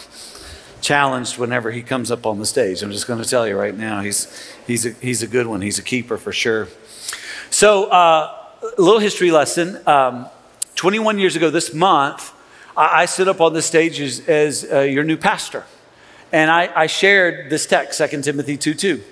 challenged 0.79 1.37
whenever 1.37 1.71
he 1.71 1.81
comes 1.81 2.09
up 2.09 2.25
on 2.25 2.39
the 2.39 2.45
stage. 2.45 2.81
I'm 2.81 2.91
just 2.91 3.07
going 3.07 3.21
to 3.21 3.27
tell 3.27 3.45
you 3.45 3.57
right 3.57 3.75
now, 3.75 3.99
he's 4.01 4.53
he's 4.65 4.85
a, 4.85 4.91
he's 4.91 5.23
a 5.23 5.27
good 5.27 5.47
one. 5.47 5.61
He's 5.61 5.77
a 5.77 5.83
keeper 5.83 6.17
for 6.17 6.31
sure. 6.31 6.69
So, 7.49 7.85
uh, 7.85 8.33
a 8.61 8.81
little 8.81 8.99
history 8.99 9.31
lesson. 9.31 9.79
Um, 9.87 10.27
21 10.75 11.19
years 11.19 11.35
ago 11.35 11.49
this 11.49 11.73
month, 11.73 12.33
I, 12.77 13.01
I 13.01 13.05
stood 13.05 13.27
up 13.27 13.41
on 13.41 13.53
the 13.53 13.61
stage 13.61 13.99
as, 13.99 14.19
as 14.27 14.65
uh, 14.71 14.81
your 14.81 15.03
new 15.03 15.17
pastor. 15.17 15.65
And 16.31 16.51
I, 16.51 16.69
I, 16.75 16.87
shared 16.87 17.49
this 17.49 17.65
text, 17.65 17.99
2 17.99 18.21
Timothy 18.21 18.57
2 18.57 18.73
2. 18.73 19.03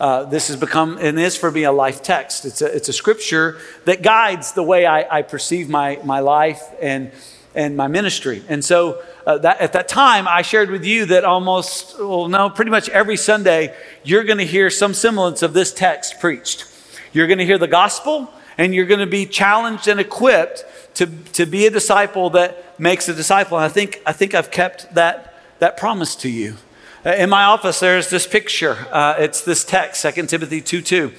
Uh, 0.00 0.24
this 0.24 0.48
has 0.48 0.56
become 0.56 0.98
and 1.00 1.18
is 1.18 1.36
for 1.36 1.50
me 1.50 1.62
a 1.62 1.72
life 1.72 2.02
text. 2.02 2.44
It's 2.44 2.60
a, 2.60 2.66
it's 2.66 2.88
a 2.88 2.92
scripture 2.92 3.58
that 3.84 4.02
guides 4.02 4.52
the 4.52 4.62
way 4.62 4.86
I, 4.86 5.18
I 5.18 5.22
perceive 5.22 5.68
my, 5.68 6.00
my 6.04 6.18
life 6.18 6.62
and, 6.82 7.12
and 7.54 7.76
my 7.76 7.86
ministry. 7.86 8.42
And 8.48 8.64
so 8.64 9.00
uh, 9.24 9.38
that, 9.38 9.60
at 9.60 9.72
that 9.72 9.86
time, 9.86 10.26
I 10.26 10.42
shared 10.42 10.68
with 10.68 10.84
you 10.84 11.06
that 11.06 11.24
almost, 11.24 11.96
well, 11.98 12.28
no, 12.28 12.50
pretty 12.50 12.72
much 12.72 12.88
every 12.88 13.16
Sunday, 13.16 13.74
you're 14.02 14.24
going 14.24 14.38
to 14.38 14.46
hear 14.46 14.68
some 14.68 14.94
semblance 14.94 15.42
of 15.42 15.54
this 15.54 15.72
text 15.72 16.18
preached. 16.18 16.66
You're 17.12 17.28
going 17.28 17.38
to 17.38 17.46
hear 17.46 17.58
the 17.58 17.68
gospel, 17.68 18.28
and 18.58 18.74
you're 18.74 18.86
going 18.86 18.98
to 18.98 19.06
be 19.06 19.26
challenged 19.26 19.86
and 19.86 20.00
equipped 20.00 20.64
to, 20.94 21.06
to 21.06 21.46
be 21.46 21.66
a 21.66 21.70
disciple 21.70 22.30
that 22.30 22.78
makes 22.78 23.08
a 23.08 23.14
disciple. 23.14 23.58
And 23.58 23.64
I 23.64 23.68
think, 23.68 24.00
I 24.06 24.12
think 24.12 24.34
I've 24.34 24.50
kept 24.50 24.94
that, 24.94 25.34
that 25.58 25.76
promise 25.76 26.14
to 26.16 26.28
you. 26.28 26.56
Uh, 27.04 27.10
in 27.10 27.28
my 27.28 27.44
office, 27.44 27.80
there's 27.80 28.08
this 28.08 28.26
picture. 28.26 28.86
Uh, 28.90 29.16
it's 29.18 29.42
this 29.42 29.64
text, 29.64 30.02
2 30.02 30.26
Timothy 30.26 30.60
2 30.60 30.80
2. 30.80 31.12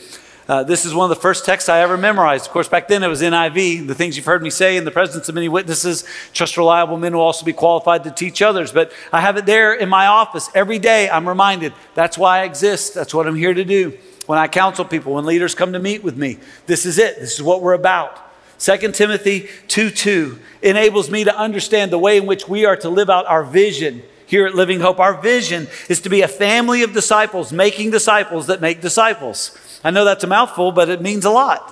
Uh, 0.47 0.61
this 0.61 0.85
is 0.85 0.93
one 0.93 1.09
of 1.09 1.15
the 1.15 1.21
first 1.21 1.43
texts 1.43 1.69
I 1.69 1.79
ever 1.79 1.97
memorized. 1.97 2.45
Of 2.45 2.51
course, 2.51 2.67
back 2.67 2.87
then 2.87 3.01
it 3.01 3.07
was 3.07 3.21
NIV, 3.21 3.87
the 3.87 3.95
things 3.95 4.15
you've 4.15 4.27
heard 4.27 4.43
me 4.43 4.51
say 4.51 4.77
in 4.77 4.85
the 4.85 4.91
presence 4.91 5.27
of 5.27 5.33
many 5.33 5.49
witnesses. 5.49 6.03
Trust 6.33 6.55
reliable 6.55 6.97
men 6.97 7.15
will 7.15 7.21
also 7.21 7.45
be 7.45 7.53
qualified 7.53 8.03
to 8.03 8.11
teach 8.11 8.43
others. 8.43 8.71
But 8.71 8.91
I 9.11 9.21
have 9.21 9.37
it 9.37 9.47
there 9.47 9.73
in 9.73 9.89
my 9.89 10.05
office. 10.05 10.49
Every 10.53 10.77
day 10.77 11.09
I'm 11.09 11.27
reminded 11.27 11.73
that's 11.95 12.15
why 12.15 12.41
I 12.41 12.43
exist. 12.43 12.93
That's 12.93 13.13
what 13.13 13.27
I'm 13.27 13.35
here 13.35 13.55
to 13.55 13.65
do. 13.65 13.97
When 14.27 14.37
I 14.37 14.47
counsel 14.47 14.85
people, 14.85 15.13
when 15.13 15.25
leaders 15.25 15.55
come 15.55 15.73
to 15.73 15.79
meet 15.79 16.03
with 16.03 16.15
me, 16.15 16.37
this 16.67 16.85
is 16.85 16.99
it. 16.99 17.19
This 17.19 17.33
is 17.33 17.43
what 17.43 17.61
we're 17.61 17.73
about. 17.73 18.24
2 18.59 18.91
Timothy 18.91 19.47
2 19.67 19.89
2 19.89 20.39
enables 20.61 21.09
me 21.09 21.23
to 21.23 21.37
understand 21.37 21.91
the 21.91 21.99
way 21.99 22.17
in 22.17 22.25
which 22.25 22.47
we 22.47 22.65
are 22.65 22.75
to 22.77 22.89
live 22.89 23.09
out 23.09 23.25
our 23.27 23.43
vision 23.43 24.01
here 24.25 24.45
at 24.45 24.55
Living 24.55 24.79
Hope. 24.79 24.99
Our 24.99 25.21
vision 25.21 25.67
is 25.89 26.01
to 26.01 26.09
be 26.09 26.21
a 26.21 26.27
family 26.27 26.83
of 26.83 26.93
disciples, 26.93 27.51
making 27.51 27.91
disciples 27.91 28.47
that 28.47 28.61
make 28.61 28.81
disciples. 28.81 29.57
I 29.83 29.91
know 29.91 30.05
that's 30.05 30.23
a 30.23 30.27
mouthful, 30.27 30.71
but 30.71 30.89
it 30.89 31.01
means 31.01 31.25
a 31.25 31.29
lot. 31.29 31.71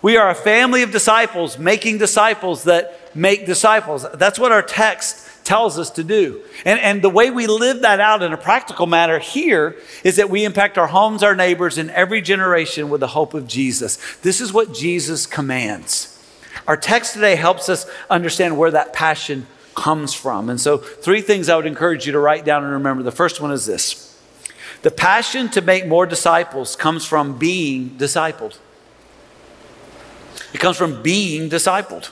We 0.00 0.16
are 0.16 0.30
a 0.30 0.34
family 0.34 0.82
of 0.82 0.90
disciples, 0.90 1.58
making 1.58 1.98
disciples 1.98 2.64
that 2.64 3.14
make 3.14 3.46
disciples. 3.46 4.04
That's 4.14 4.38
what 4.38 4.50
our 4.50 4.62
text 4.62 5.44
tells 5.44 5.78
us 5.78 5.90
to 5.90 6.04
do. 6.04 6.42
And, 6.64 6.80
and 6.80 7.02
the 7.02 7.10
way 7.10 7.30
we 7.30 7.46
live 7.46 7.82
that 7.82 8.00
out 8.00 8.22
in 8.22 8.32
a 8.32 8.36
practical 8.36 8.86
matter 8.86 9.18
here 9.18 9.76
is 10.02 10.16
that 10.16 10.30
we 10.30 10.44
impact 10.44 10.78
our 10.78 10.88
homes, 10.88 11.22
our 11.22 11.36
neighbors, 11.36 11.78
and 11.78 11.90
every 11.90 12.20
generation 12.20 12.90
with 12.90 13.00
the 13.00 13.08
hope 13.08 13.34
of 13.34 13.46
Jesus. 13.46 13.98
This 14.22 14.40
is 14.40 14.52
what 14.52 14.74
Jesus 14.74 15.26
commands. 15.26 16.08
Our 16.66 16.76
text 16.76 17.14
today 17.14 17.36
helps 17.36 17.68
us 17.68 17.86
understand 18.08 18.56
where 18.56 18.70
that 18.70 18.92
passion 18.92 19.46
comes 19.74 20.14
from. 20.14 20.50
And 20.50 20.60
so, 20.60 20.78
three 20.78 21.20
things 21.20 21.48
I 21.48 21.56
would 21.56 21.66
encourage 21.66 22.06
you 22.06 22.12
to 22.12 22.18
write 22.18 22.44
down 22.44 22.62
and 22.62 22.72
remember. 22.72 23.02
The 23.02 23.10
first 23.12 23.40
one 23.40 23.50
is 23.50 23.66
this 23.66 24.12
the 24.82 24.90
passion 24.90 25.48
to 25.50 25.60
make 25.60 25.86
more 25.86 26.06
disciples 26.06 26.76
comes 26.76 27.06
from 27.06 27.38
being 27.38 27.90
discipled. 27.90 28.58
It 30.52 30.60
comes 30.60 30.76
from 30.76 31.02
being 31.02 31.48
discipled. 31.48 32.10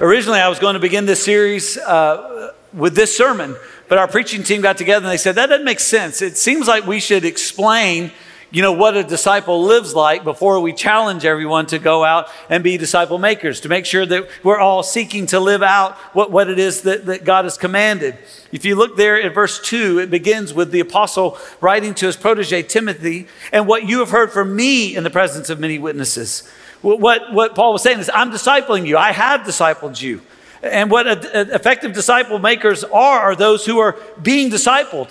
Originally, 0.00 0.40
I 0.40 0.48
was 0.48 0.58
going 0.58 0.74
to 0.74 0.80
begin 0.80 1.04
this 1.04 1.22
series 1.22 1.76
uh, 1.76 2.52
with 2.72 2.94
this 2.94 3.14
sermon, 3.14 3.54
but 3.88 3.98
our 3.98 4.08
preaching 4.08 4.42
team 4.42 4.62
got 4.62 4.78
together 4.78 5.04
and 5.04 5.12
they 5.12 5.18
said, 5.18 5.34
that 5.34 5.50
doesn't 5.50 5.64
make 5.64 5.80
sense. 5.80 6.22
It 6.22 6.38
seems 6.38 6.66
like 6.66 6.86
we 6.86 7.00
should 7.00 7.26
explain 7.26 8.10
you 8.52 8.62
know, 8.62 8.72
what 8.72 8.96
a 8.96 9.04
disciple 9.04 9.62
lives 9.62 9.94
like 9.94 10.24
before 10.24 10.60
we 10.60 10.72
challenge 10.72 11.24
everyone 11.24 11.66
to 11.66 11.78
go 11.78 12.04
out 12.04 12.28
and 12.48 12.64
be 12.64 12.76
disciple 12.76 13.18
makers, 13.18 13.60
to 13.60 13.68
make 13.68 13.86
sure 13.86 14.04
that 14.04 14.28
we're 14.42 14.58
all 14.58 14.82
seeking 14.82 15.26
to 15.26 15.38
live 15.38 15.62
out 15.62 15.96
what, 16.14 16.32
what 16.32 16.50
it 16.50 16.58
is 16.58 16.82
that, 16.82 17.06
that 17.06 17.24
God 17.24 17.44
has 17.44 17.56
commanded. 17.56 18.18
If 18.50 18.64
you 18.64 18.74
look 18.74 18.96
there 18.96 19.22
at 19.22 19.34
verse 19.34 19.60
2, 19.60 20.00
it 20.00 20.10
begins 20.10 20.52
with 20.52 20.72
the 20.72 20.80
apostle 20.80 21.38
writing 21.60 21.94
to 21.94 22.06
his 22.06 22.16
protege 22.16 22.64
Timothy, 22.64 23.28
and 23.52 23.68
what 23.68 23.88
you 23.88 24.00
have 24.00 24.10
heard 24.10 24.32
from 24.32 24.56
me 24.56 24.96
in 24.96 25.04
the 25.04 25.10
presence 25.10 25.48
of 25.48 25.60
many 25.60 25.78
witnesses. 25.78 26.48
What, 26.82 27.32
what 27.32 27.54
Paul 27.54 27.72
was 27.74 27.82
saying 27.82 28.00
is, 28.00 28.10
I'm 28.12 28.32
discipling 28.32 28.86
you, 28.86 28.96
I 28.96 29.12
have 29.12 29.42
discipled 29.42 30.00
you. 30.00 30.22
And 30.62 30.90
what 30.90 31.06
a, 31.06 31.38
a 31.38 31.54
effective 31.54 31.92
disciple 31.92 32.38
makers 32.38 32.84
are, 32.84 33.20
are 33.20 33.36
those 33.36 33.64
who 33.64 33.78
are 33.78 33.96
being 34.20 34.50
discipled. 34.50 35.08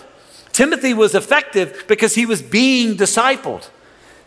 Timothy 0.59 0.93
was 0.93 1.15
effective 1.15 1.85
because 1.87 2.15
he 2.15 2.25
was 2.25 2.41
being 2.41 2.97
discipled. 2.97 3.69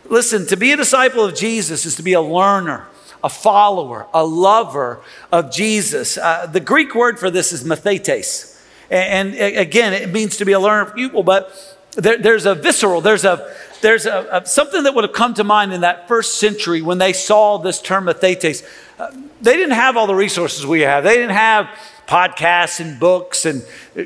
Listen, 0.07 0.47
to 0.47 0.57
be 0.57 0.73
a 0.73 0.79
disciple 0.79 1.27
of 1.27 1.35
Jesus 1.35 1.85
is 1.85 1.95
to 1.97 2.03
be 2.03 2.15
a 2.15 2.23
learner, 2.23 2.87
a 3.23 3.29
follower, 3.29 4.07
a 4.15 4.25
lover 4.25 5.03
of 5.31 5.53
Jesus. 5.53 6.17
Uh, 6.17 6.47
the 6.47 6.59
Greek 6.59 6.95
word 6.95 7.19
for 7.19 7.31
this 7.31 7.53
is 7.53 7.65
mathetes. 7.65 8.59
And, 8.91 9.35
and, 9.35 9.59
again, 9.59 9.93
it 9.93 10.11
means 10.11 10.39
to 10.39 10.47
be 10.47 10.53
a 10.53 10.59
learner 10.59 10.91
pupil, 10.91 11.23
but 11.23 11.79
there, 11.97 12.17
there's 12.17 12.47
a 12.47 12.55
visceral, 12.55 13.03
there's 13.03 13.27
a 13.27 13.55
there's 13.83 14.07
a, 14.07 14.27
a, 14.33 14.47
something 14.47 14.85
that 14.85 14.95
would 14.95 15.05
have 15.05 15.13
come 15.13 15.35
to 15.35 15.45
mind 15.45 15.75
in 15.75 15.83
that 15.83 16.09
first 16.09 16.39
century 16.39 16.81
when 16.81 16.97
they 16.97 17.13
saw 17.13 17.59
this 17.59 17.83
term 17.83 18.07
mathetes. 18.07 18.67
Uh, 18.99 19.11
they 19.43 19.57
didn't 19.57 19.75
have 19.75 19.99
all 19.99 20.07
the 20.07 20.15
resources 20.15 20.65
we 20.65 20.81
have. 20.81 21.05
They 21.05 21.17
didn't 21.17 21.37
have 21.37 21.69
podcasts 22.07 22.81
and 22.81 22.99
books 22.99 23.45
and 23.45 23.65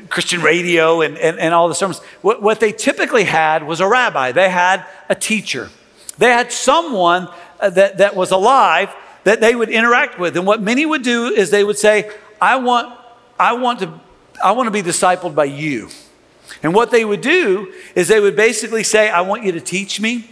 Christian 0.09 0.41
radio 0.41 1.01
and, 1.01 1.17
and, 1.17 1.39
and 1.39 1.53
all 1.53 1.67
the 1.67 1.75
sermons. 1.75 1.99
What, 2.21 2.41
what 2.41 2.59
they 2.59 2.71
typically 2.71 3.23
had 3.23 3.63
was 3.63 3.79
a 3.79 3.87
rabbi, 3.87 4.31
they 4.31 4.49
had 4.49 4.85
a 5.09 5.15
teacher, 5.15 5.69
they 6.17 6.29
had 6.29 6.51
someone 6.51 7.29
uh, 7.59 7.69
that, 7.71 7.97
that 7.97 8.15
was 8.15 8.31
alive 8.31 8.93
that 9.23 9.41
they 9.41 9.55
would 9.55 9.69
interact 9.69 10.17
with. 10.17 10.37
And 10.37 10.47
what 10.47 10.61
many 10.61 10.85
would 10.85 11.03
do 11.03 11.25
is 11.27 11.49
they 11.49 11.63
would 11.63 11.77
say, 11.77 12.09
I 12.39 12.55
want, 12.57 12.97
I 13.37 13.53
want, 13.53 13.79
to, 13.79 13.99
I 14.41 14.53
want 14.53 14.67
to 14.67 14.71
be 14.71 14.81
discipled 14.81 15.35
by 15.35 15.45
you. 15.45 15.89
And 16.63 16.73
what 16.73 16.91
they 16.91 17.03
would 17.03 17.21
do 17.21 17.73
is 17.93 18.07
they 18.07 18.21
would 18.21 18.35
basically 18.35 18.83
say, 18.83 19.09
I 19.09 19.21
want 19.21 19.43
you 19.43 19.51
to 19.51 19.59
teach 19.59 19.99
me. 19.99 20.29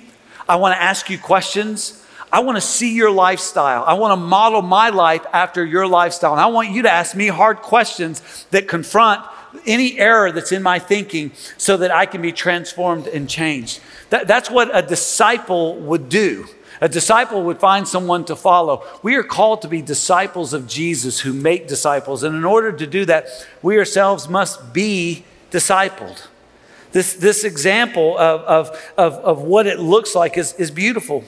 I 0.47 0.55
want 0.55 0.75
to 0.75 0.81
ask 0.81 1.09
you 1.09 1.17
questions. 1.17 2.04
I 2.35 2.39
want 2.39 2.57
to 2.57 2.61
see 2.61 2.93
your 2.93 3.11
lifestyle. 3.11 3.85
I 3.87 3.93
want 3.93 4.11
to 4.11 4.17
model 4.17 4.61
my 4.61 4.89
life 4.89 5.25
after 5.31 5.63
your 5.65 5.87
lifestyle. 5.87 6.33
And 6.33 6.41
I 6.41 6.47
want 6.47 6.69
you 6.69 6.81
to 6.81 6.91
ask 6.91 7.15
me 7.15 7.27
hard 7.27 7.61
questions 7.61 8.45
that 8.51 8.67
confront 8.67 9.25
any 9.65 9.97
error 9.97 10.33
that's 10.33 10.51
in 10.51 10.61
my 10.61 10.77
thinking 10.77 11.31
so 11.55 11.77
that 11.77 11.91
I 11.91 12.05
can 12.05 12.21
be 12.21 12.33
transformed 12.33 13.07
and 13.07 13.29
changed. 13.29 13.79
That, 14.09 14.27
that's 14.27 14.51
what 14.51 14.69
a 14.75 14.85
disciple 14.85 15.77
would 15.77 16.09
do. 16.09 16.47
A 16.81 16.89
disciple 16.89 17.41
would 17.43 17.61
find 17.61 17.87
someone 17.87 18.25
to 18.25 18.35
follow. 18.35 18.83
We 19.01 19.15
are 19.15 19.23
called 19.23 19.61
to 19.61 19.69
be 19.69 19.81
disciples 19.81 20.51
of 20.51 20.67
Jesus 20.67 21.21
who 21.21 21.31
make 21.31 21.69
disciples. 21.69 22.21
And 22.21 22.35
in 22.35 22.43
order 22.43 22.73
to 22.73 22.85
do 22.85 23.05
that, 23.05 23.27
we 23.61 23.77
ourselves 23.77 24.27
must 24.27 24.73
be 24.73 25.23
discipled. 25.51 26.27
This, 26.91 27.13
this 27.13 27.45
example 27.45 28.17
of, 28.17 28.41
of, 28.41 28.93
of, 28.97 29.13
of 29.13 29.41
what 29.41 29.67
it 29.67 29.79
looks 29.79 30.15
like 30.15 30.37
is, 30.37 30.51
is 30.55 30.69
beautiful. 30.69 31.23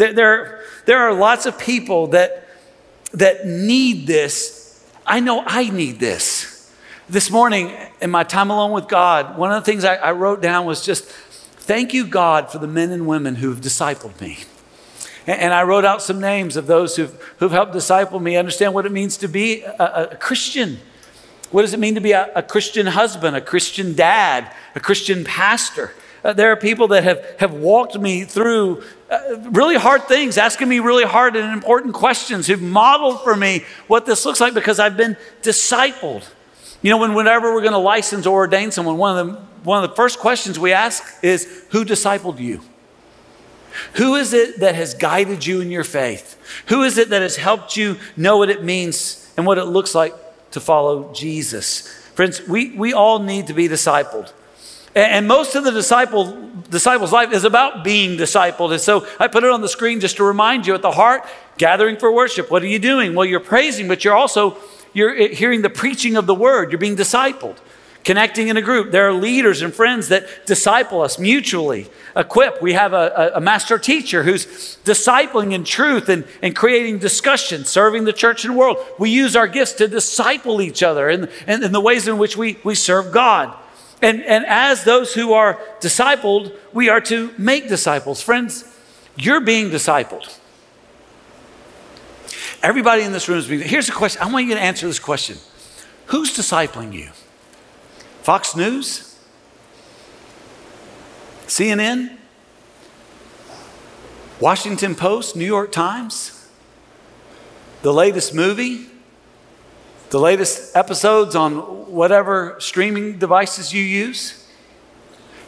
There, 0.00 0.14
there, 0.14 0.60
there 0.86 0.98
are 1.00 1.12
lots 1.12 1.44
of 1.44 1.58
people 1.58 2.06
that, 2.06 2.48
that 3.12 3.46
need 3.46 4.06
this. 4.06 4.82
I 5.04 5.20
know 5.20 5.44
I 5.46 5.68
need 5.68 6.00
this. 6.00 6.72
This 7.10 7.30
morning, 7.30 7.70
in 8.00 8.10
my 8.10 8.24
time 8.24 8.48
alone 8.48 8.72
with 8.72 8.88
God, 8.88 9.36
one 9.36 9.52
of 9.52 9.62
the 9.62 9.70
things 9.70 9.84
I, 9.84 9.96
I 9.96 10.12
wrote 10.12 10.40
down 10.40 10.64
was 10.64 10.82
just 10.82 11.04
thank 11.04 11.92
you, 11.92 12.06
God, 12.06 12.50
for 12.50 12.56
the 12.56 12.66
men 12.66 12.92
and 12.92 13.06
women 13.06 13.34
who've 13.34 13.60
discipled 13.60 14.18
me. 14.22 14.38
And 15.26 15.52
I 15.52 15.64
wrote 15.64 15.84
out 15.84 16.00
some 16.00 16.18
names 16.18 16.56
of 16.56 16.66
those 16.66 16.96
who've, 16.96 17.12
who've 17.38 17.52
helped 17.52 17.74
disciple 17.74 18.20
me, 18.20 18.38
understand 18.38 18.72
what 18.72 18.86
it 18.86 18.92
means 18.92 19.18
to 19.18 19.28
be 19.28 19.60
a, 19.64 20.12
a 20.12 20.16
Christian. 20.16 20.78
What 21.50 21.60
does 21.60 21.74
it 21.74 21.78
mean 21.78 21.96
to 21.96 22.00
be 22.00 22.12
a, 22.12 22.32
a, 22.34 22.42
Christian 22.42 22.86
husband, 22.86 23.36
a 23.36 23.42
Christian 23.42 23.94
dad, 23.94 24.50
a 24.74 24.80
Christian 24.80 25.24
pastor? 25.24 25.92
Uh, 26.22 26.32
there 26.32 26.52
are 26.52 26.56
people 26.56 26.88
that 26.88 27.04
have, 27.04 27.24
have 27.38 27.54
walked 27.54 27.98
me 27.98 28.24
through 28.24 28.82
uh, 29.10 29.38
really 29.50 29.76
hard 29.76 30.04
things, 30.04 30.36
asking 30.36 30.68
me 30.68 30.78
really 30.78 31.04
hard 31.04 31.34
and 31.34 31.52
important 31.52 31.94
questions, 31.94 32.46
who've 32.46 32.60
modeled 32.60 33.22
for 33.22 33.34
me 33.34 33.64
what 33.86 34.06
this 34.06 34.24
looks 34.24 34.40
like 34.40 34.54
because 34.54 34.78
I've 34.78 34.96
been 34.96 35.16
discipled. 35.42 36.28
You 36.82 36.90
know, 36.90 36.98
when, 36.98 37.14
whenever 37.14 37.52
we're 37.52 37.62
going 37.62 37.72
to 37.72 37.78
license 37.78 38.26
or 38.26 38.36
ordain 38.36 38.70
someone, 38.70 38.96
one 38.98 39.18
of, 39.18 39.26
the, 39.26 39.32
one 39.64 39.82
of 39.82 39.90
the 39.90 39.96
first 39.96 40.18
questions 40.18 40.58
we 40.58 40.72
ask 40.72 41.02
is 41.22 41.64
Who 41.70 41.84
discipled 41.84 42.38
you? 42.38 42.60
Who 43.94 44.16
is 44.16 44.32
it 44.32 44.60
that 44.60 44.74
has 44.74 44.94
guided 44.94 45.46
you 45.46 45.60
in 45.60 45.70
your 45.70 45.84
faith? 45.84 46.38
Who 46.68 46.82
is 46.82 46.98
it 46.98 47.10
that 47.10 47.22
has 47.22 47.36
helped 47.36 47.76
you 47.76 47.96
know 48.16 48.38
what 48.38 48.50
it 48.50 48.64
means 48.64 49.32
and 49.36 49.46
what 49.46 49.58
it 49.58 49.64
looks 49.64 49.94
like 49.94 50.14
to 50.50 50.60
follow 50.60 51.12
Jesus? 51.12 51.88
Friends, 52.14 52.46
we, 52.46 52.76
we 52.76 52.92
all 52.92 53.20
need 53.20 53.46
to 53.46 53.54
be 53.54 53.68
discipled. 53.68 54.32
And 54.94 55.28
most 55.28 55.54
of 55.54 55.62
the 55.64 55.70
disciple, 55.70 56.50
disciple's 56.68 57.12
life 57.12 57.32
is 57.32 57.44
about 57.44 57.84
being 57.84 58.18
discipled. 58.18 58.72
And 58.72 58.80
so 58.80 59.06
I 59.20 59.28
put 59.28 59.44
it 59.44 59.50
on 59.50 59.60
the 59.60 59.68
screen 59.68 60.00
just 60.00 60.16
to 60.16 60.24
remind 60.24 60.66
you 60.66 60.74
at 60.74 60.82
the 60.82 60.90
heart, 60.90 61.24
gathering 61.58 61.96
for 61.96 62.12
worship. 62.12 62.50
What 62.50 62.62
are 62.62 62.66
you 62.66 62.80
doing? 62.80 63.14
Well, 63.14 63.26
you're 63.26 63.40
praising, 63.40 63.86
but 63.86 64.04
you're 64.04 64.16
also 64.16 64.56
you're 64.92 65.28
hearing 65.28 65.62
the 65.62 65.70
preaching 65.70 66.16
of 66.16 66.26
the 66.26 66.34
word. 66.34 66.72
You're 66.72 66.78
being 66.78 66.96
discipled. 66.96 67.56
Connecting 68.02 68.48
in 68.48 68.56
a 68.56 68.62
group. 68.62 68.92
There 68.92 69.06
are 69.06 69.12
leaders 69.12 69.60
and 69.60 69.74
friends 69.74 70.08
that 70.08 70.46
disciple 70.46 71.02
us 71.02 71.18
mutually. 71.18 71.88
Equip. 72.16 72.62
We 72.62 72.72
have 72.72 72.94
a, 72.94 73.32
a 73.34 73.40
master 73.40 73.78
teacher 73.78 74.22
who's 74.22 74.46
discipling 74.84 75.52
in 75.52 75.64
truth 75.64 76.08
and, 76.08 76.24
and 76.40 76.56
creating 76.56 76.98
discussion, 76.98 77.66
serving 77.66 78.04
the 78.04 78.14
church 78.14 78.44
and 78.46 78.56
world. 78.56 78.78
We 78.98 79.10
use 79.10 79.36
our 79.36 79.46
gifts 79.46 79.74
to 79.74 79.86
disciple 79.86 80.62
each 80.62 80.82
other 80.82 81.10
in, 81.10 81.28
in, 81.46 81.62
in 81.62 81.72
the 81.72 81.80
ways 81.80 82.08
in 82.08 82.16
which 82.16 82.38
we, 82.38 82.58
we 82.64 82.74
serve 82.74 83.12
God. 83.12 83.54
And, 84.02 84.22
and 84.22 84.46
as 84.46 84.84
those 84.84 85.14
who 85.14 85.32
are 85.32 85.60
discipled, 85.80 86.56
we 86.72 86.88
are 86.88 87.00
to 87.02 87.34
make 87.36 87.68
disciples. 87.68 88.22
Friends, 88.22 88.64
you're 89.16 89.40
being 89.40 89.70
discipled. 89.70 90.38
Everybody 92.62 93.02
in 93.02 93.12
this 93.12 93.28
room 93.28 93.38
is 93.38 93.46
being. 93.46 93.60
Here's 93.60 93.88
a 93.88 93.92
question. 93.92 94.22
I 94.22 94.30
want 94.30 94.46
you 94.46 94.54
to 94.54 94.60
answer 94.60 94.86
this 94.86 94.98
question 94.98 95.38
Who's 96.06 96.36
discipling 96.36 96.92
you? 96.92 97.10
Fox 98.22 98.56
News? 98.56 99.18
CNN? 101.46 102.16
Washington 104.40 104.94
Post? 104.94 105.36
New 105.36 105.44
York 105.44 105.72
Times? 105.72 106.48
The 107.82 107.92
latest 107.92 108.34
movie? 108.34 108.90
the 110.10 110.18
latest 110.18 110.76
episodes 110.76 111.36
on 111.36 111.79
whatever 111.90 112.56
streaming 112.58 113.18
devices 113.18 113.72
you 113.72 113.82
use. 113.82 114.46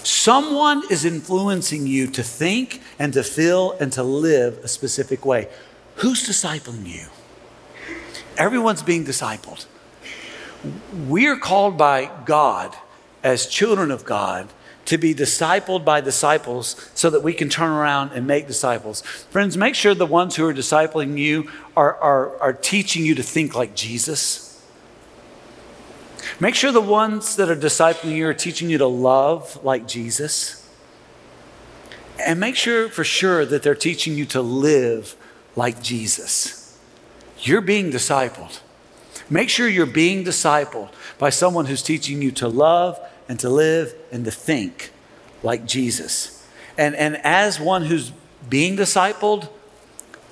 Someone 0.03 0.83
is 0.91 1.05
influencing 1.05 1.87
you 1.87 2.09
to 2.09 2.23
think 2.23 2.81
and 2.99 3.13
to 3.13 3.23
feel 3.23 3.73
and 3.73 3.93
to 3.93 4.03
live 4.03 4.59
a 4.59 4.69
specific 4.69 5.25
way. 5.25 5.49
Who's 5.97 6.27
discipling 6.29 6.87
you? 6.87 7.07
Everyone's 8.37 8.83
being 8.83 9.05
discipled. 9.05 9.67
We're 11.07 11.39
called 11.39 11.79
by 11.79 12.11
God 12.25 12.75
as 13.23 13.47
children 13.47 13.91
of 13.91 14.05
God 14.05 14.49
to 14.87 14.99
be 14.99 15.15
discipled 15.15 15.85
by 15.85 16.01
disciples 16.01 16.91
so 16.95 17.09
that 17.11 17.23
we 17.23 17.33
can 17.33 17.49
turn 17.49 17.71
around 17.71 18.11
and 18.13 18.27
make 18.27 18.49
disciples. 18.49 19.03
Friends, 19.31 19.57
make 19.57 19.77
sure 19.77 19.95
the 19.95 20.07
ones 20.07 20.35
who 20.35 20.45
are 20.45 20.55
discipling 20.55 21.17
you 21.17 21.49
are, 21.77 21.97
are, 21.99 22.37
are 22.41 22.53
teaching 22.53 23.07
you 23.07 23.15
to 23.15 23.23
think 23.23 23.55
like 23.55 23.77
Jesus 23.77 24.52
Make 26.41 26.55
sure 26.55 26.73
the 26.73 26.81
ones 26.81 27.37
that 27.37 27.51
are 27.51 27.57
discipling 27.57 28.17
you 28.17 28.27
are 28.29 28.35
teaching 28.35 28.71
you 28.71 28.79
to 28.79 28.87
love 28.87 29.63
like 29.65 29.87
Jesus. 29.87 30.69
And 32.25 32.39
make 32.41 32.57
sure 32.57 32.89
for 32.89 33.05
sure 33.05 33.45
that 33.45 33.63
they're 33.63 33.75
teaching 33.75 34.15
you 34.17 34.25
to 34.27 34.43
live 34.43 35.17
like 35.57 35.83
Jesus. 35.83 36.79
You're 37.41 37.61
being 37.61 37.91
discipled. 37.91 38.61
Make 39.29 39.49
sure 39.49 39.69
you're 39.69 39.87
being 39.87 40.25
discipled 40.25 40.91
by 41.19 41.31
someone 41.31 41.67
who's 41.67 41.83
teaching 41.83 42.23
you 42.23 42.31
to 42.33 42.49
love 42.49 42.99
and 43.29 43.39
to 43.41 43.49
live 43.49 43.95
and 44.11 44.25
to 44.25 44.31
think 44.31 44.93
like 45.43 45.67
Jesus. 45.67 46.47
And, 46.79 46.95
and 46.95 47.17
as 47.25 47.61
one 47.61 47.85
who's 47.85 48.13
being 48.49 48.77
discipled, 48.77 49.49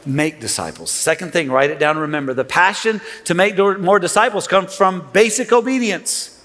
make 0.07 0.41
disciples. 0.41 0.91
Second 0.91 1.33
thing, 1.33 1.51
write 1.51 1.71
it 1.71 1.79
down 1.79 1.99
remember 1.99 2.35
the 2.35 2.45
passion 2.45 3.01
to 3.25 3.35
make 3.35 3.57
more 3.59 3.99
disciples 3.99 4.47
comes 4.47 4.75
from 4.75 5.09
basic 5.13 5.53
obedience. 5.53 6.37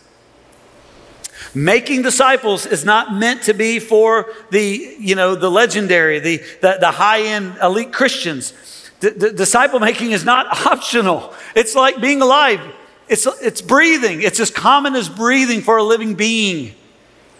Making 1.53 2.01
disciples 2.01 2.65
is 2.65 2.83
not 2.83 3.13
meant 3.13 3.43
to 3.43 3.53
be 3.53 3.79
for 3.79 4.27
the, 4.51 4.95
you 4.99 5.15
know, 5.15 5.35
the 5.35 5.49
legendary, 5.49 6.19
the, 6.19 6.37
the, 6.61 6.77
the 6.81 6.91
high-end 6.91 7.57
elite 7.61 7.93
Christians. 7.93 8.53
D- 8.99 9.11
d- 9.11 9.31
disciple 9.31 9.79
making 9.79 10.11
is 10.11 10.25
not 10.25 10.47
optional. 10.65 11.33
It's 11.55 11.73
like 11.73 12.01
being 12.01 12.21
alive. 12.21 12.59
It's, 13.07 13.25
it's 13.41 13.61
breathing. 13.61 14.21
It's 14.21 14.39
as 14.39 14.51
common 14.51 14.95
as 14.95 15.07
breathing 15.07 15.61
for 15.61 15.77
a 15.77 15.83
living 15.83 16.15
being. 16.15 16.73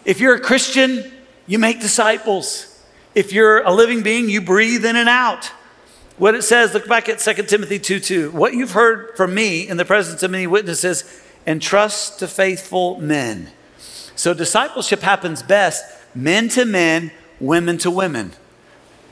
If 0.04 0.20
you're 0.20 0.34
a 0.34 0.40
Christian, 0.40 1.12
you 1.46 1.58
make 1.58 1.80
disciples. 1.80 2.72
If 3.14 3.32
you're 3.32 3.62
a 3.62 3.72
living 3.72 4.02
being, 4.02 4.30
you 4.30 4.40
breathe 4.40 4.84
in 4.84 4.96
and 4.96 5.08
out. 5.08 5.50
What 6.18 6.34
it 6.34 6.42
says, 6.42 6.72
look 6.72 6.88
back 6.88 7.10
at 7.10 7.18
2 7.18 7.42
Timothy 7.42 7.78
2 7.78 8.00
2. 8.00 8.30
What 8.30 8.54
you've 8.54 8.72
heard 8.72 9.14
from 9.16 9.34
me 9.34 9.68
in 9.68 9.76
the 9.76 9.84
presence 9.84 10.22
of 10.22 10.30
many 10.30 10.46
witnesses, 10.46 11.22
entrust 11.46 12.18
to 12.20 12.26
faithful 12.26 12.98
men. 13.00 13.50
So 13.78 14.32
discipleship 14.32 15.02
happens 15.02 15.42
best 15.42 15.84
men 16.14 16.48
to 16.50 16.64
men, 16.64 17.10
women 17.38 17.76
to 17.78 17.90
women. 17.90 18.32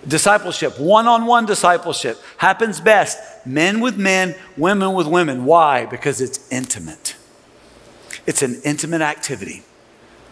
Discipleship, 0.09 0.79
one 0.79 1.07
on 1.07 1.27
one 1.27 1.47
discipleship, 1.47 2.19
happens 2.39 2.81
best 2.81 3.19
men 3.47 3.81
with 3.81 3.99
men, 3.99 4.35
women 4.57 4.95
with 4.95 5.07
women. 5.07 5.45
Why? 5.45 5.85
Because 5.87 6.21
it's 6.23 6.51
intimate. 6.51 7.17
It's 8.27 8.43
an 8.43 8.61
intimate 8.65 9.03
activity. 9.03 9.63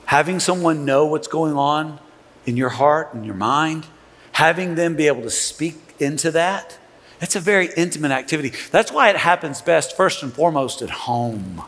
Having 0.07 0.41
someone 0.41 0.87
know 0.87 1.07
what's 1.07 1.29
going 1.29 1.55
on 1.55 2.00
in 2.47 2.57
your 2.57 2.71
heart 2.71 3.12
and 3.12 3.25
your 3.26 3.35
mind, 3.35 3.87
having 4.33 4.75
them 4.75 4.97
be 4.97 5.07
able 5.07 5.23
to 5.23 5.31
speak 5.31 5.91
into 6.02 6.30
that, 6.32 6.78
it's 7.21 7.37
a 7.37 7.40
very 7.40 7.71
intimate 7.76 8.11
activity. 8.11 8.52
That's 8.73 8.90
why 8.90 9.09
it 9.09 9.16
happens 9.16 9.62
best, 9.62 9.97
first 9.97 10.23
and 10.23 10.32
foremost, 10.32 10.82
at 10.82 10.90
home. 10.90 11.62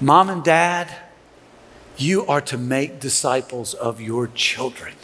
Mom 0.00 0.30
and 0.30 0.42
dad, 0.42 0.88
you 1.98 2.26
are 2.26 2.40
to 2.42 2.58
make 2.58 2.98
disciples 2.98 3.74
of 3.74 4.00
your 4.00 4.26
children. 4.28 4.94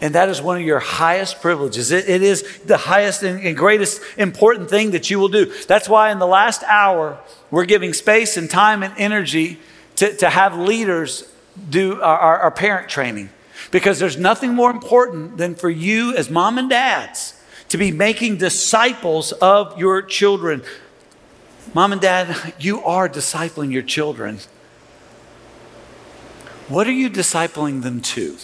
And 0.00 0.14
that 0.14 0.30
is 0.30 0.40
one 0.40 0.56
of 0.56 0.62
your 0.62 0.78
highest 0.78 1.42
privileges. 1.42 1.90
it, 1.90 2.08
it 2.08 2.22
is 2.22 2.60
the 2.64 2.78
highest 2.78 3.22
and, 3.22 3.44
and 3.44 3.54
greatest 3.56 4.00
important 4.16 4.70
thing 4.70 4.92
that 4.92 5.10
you 5.10 5.18
will 5.18 5.28
do. 5.28 5.52
That's 5.66 5.88
why 5.88 6.10
in 6.10 6.18
the 6.18 6.26
last 6.26 6.62
hour, 6.64 7.18
we're 7.50 7.66
giving 7.66 7.92
space 7.92 8.38
and 8.38 8.48
time 8.48 8.82
and 8.82 8.94
energy 8.96 9.58
to, 9.96 10.16
to 10.16 10.30
have 10.30 10.56
leaders 10.56 11.30
do 11.68 12.00
our, 12.00 12.18
our, 12.18 12.38
our 12.38 12.50
parent 12.50 12.88
training. 12.88 13.28
Because 13.70 13.98
there's 13.98 14.16
nothing 14.16 14.54
more 14.54 14.70
important 14.70 15.36
than 15.36 15.54
for 15.54 15.70
you 15.70 16.14
as 16.16 16.28
mom 16.28 16.58
and 16.58 16.68
dads 16.68 17.34
to 17.68 17.78
be 17.78 17.92
making 17.92 18.36
disciples 18.36 19.32
of 19.32 19.78
your 19.78 20.02
children. 20.02 20.62
Mom 21.72 21.92
and 21.92 22.00
dad, 22.00 22.54
you 22.58 22.82
are 22.82 23.08
discipling 23.08 23.72
your 23.72 23.82
children. 23.82 24.38
What 26.68 26.86
are 26.86 26.92
you 26.92 27.08
discipling 27.08 27.82
them 27.82 28.00
to? 28.00 28.38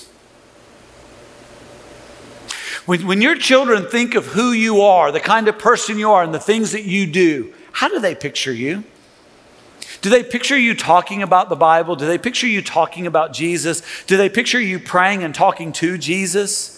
When, 2.86 3.04
when 3.06 3.20
your 3.20 3.36
children 3.36 3.86
think 3.86 4.14
of 4.14 4.26
who 4.26 4.52
you 4.52 4.80
are, 4.80 5.10
the 5.10 5.20
kind 5.20 5.48
of 5.48 5.58
person 5.58 5.98
you 5.98 6.12
are, 6.12 6.22
and 6.22 6.32
the 6.32 6.38
things 6.38 6.70
that 6.70 6.84
you 6.84 7.06
do, 7.06 7.52
how 7.72 7.88
do 7.88 7.98
they 7.98 8.14
picture 8.14 8.52
you? 8.52 8.84
Do 10.02 10.10
they 10.10 10.22
picture 10.22 10.58
you 10.58 10.74
talking 10.74 11.22
about 11.22 11.48
the 11.48 11.56
Bible? 11.56 11.96
Do 11.96 12.06
they 12.06 12.18
picture 12.18 12.46
you 12.46 12.62
talking 12.62 13.06
about 13.06 13.32
Jesus? 13.32 13.82
Do 14.06 14.16
they 14.16 14.28
picture 14.28 14.60
you 14.60 14.78
praying 14.78 15.22
and 15.22 15.34
talking 15.34 15.72
to 15.72 15.98
Jesus? 15.98 16.72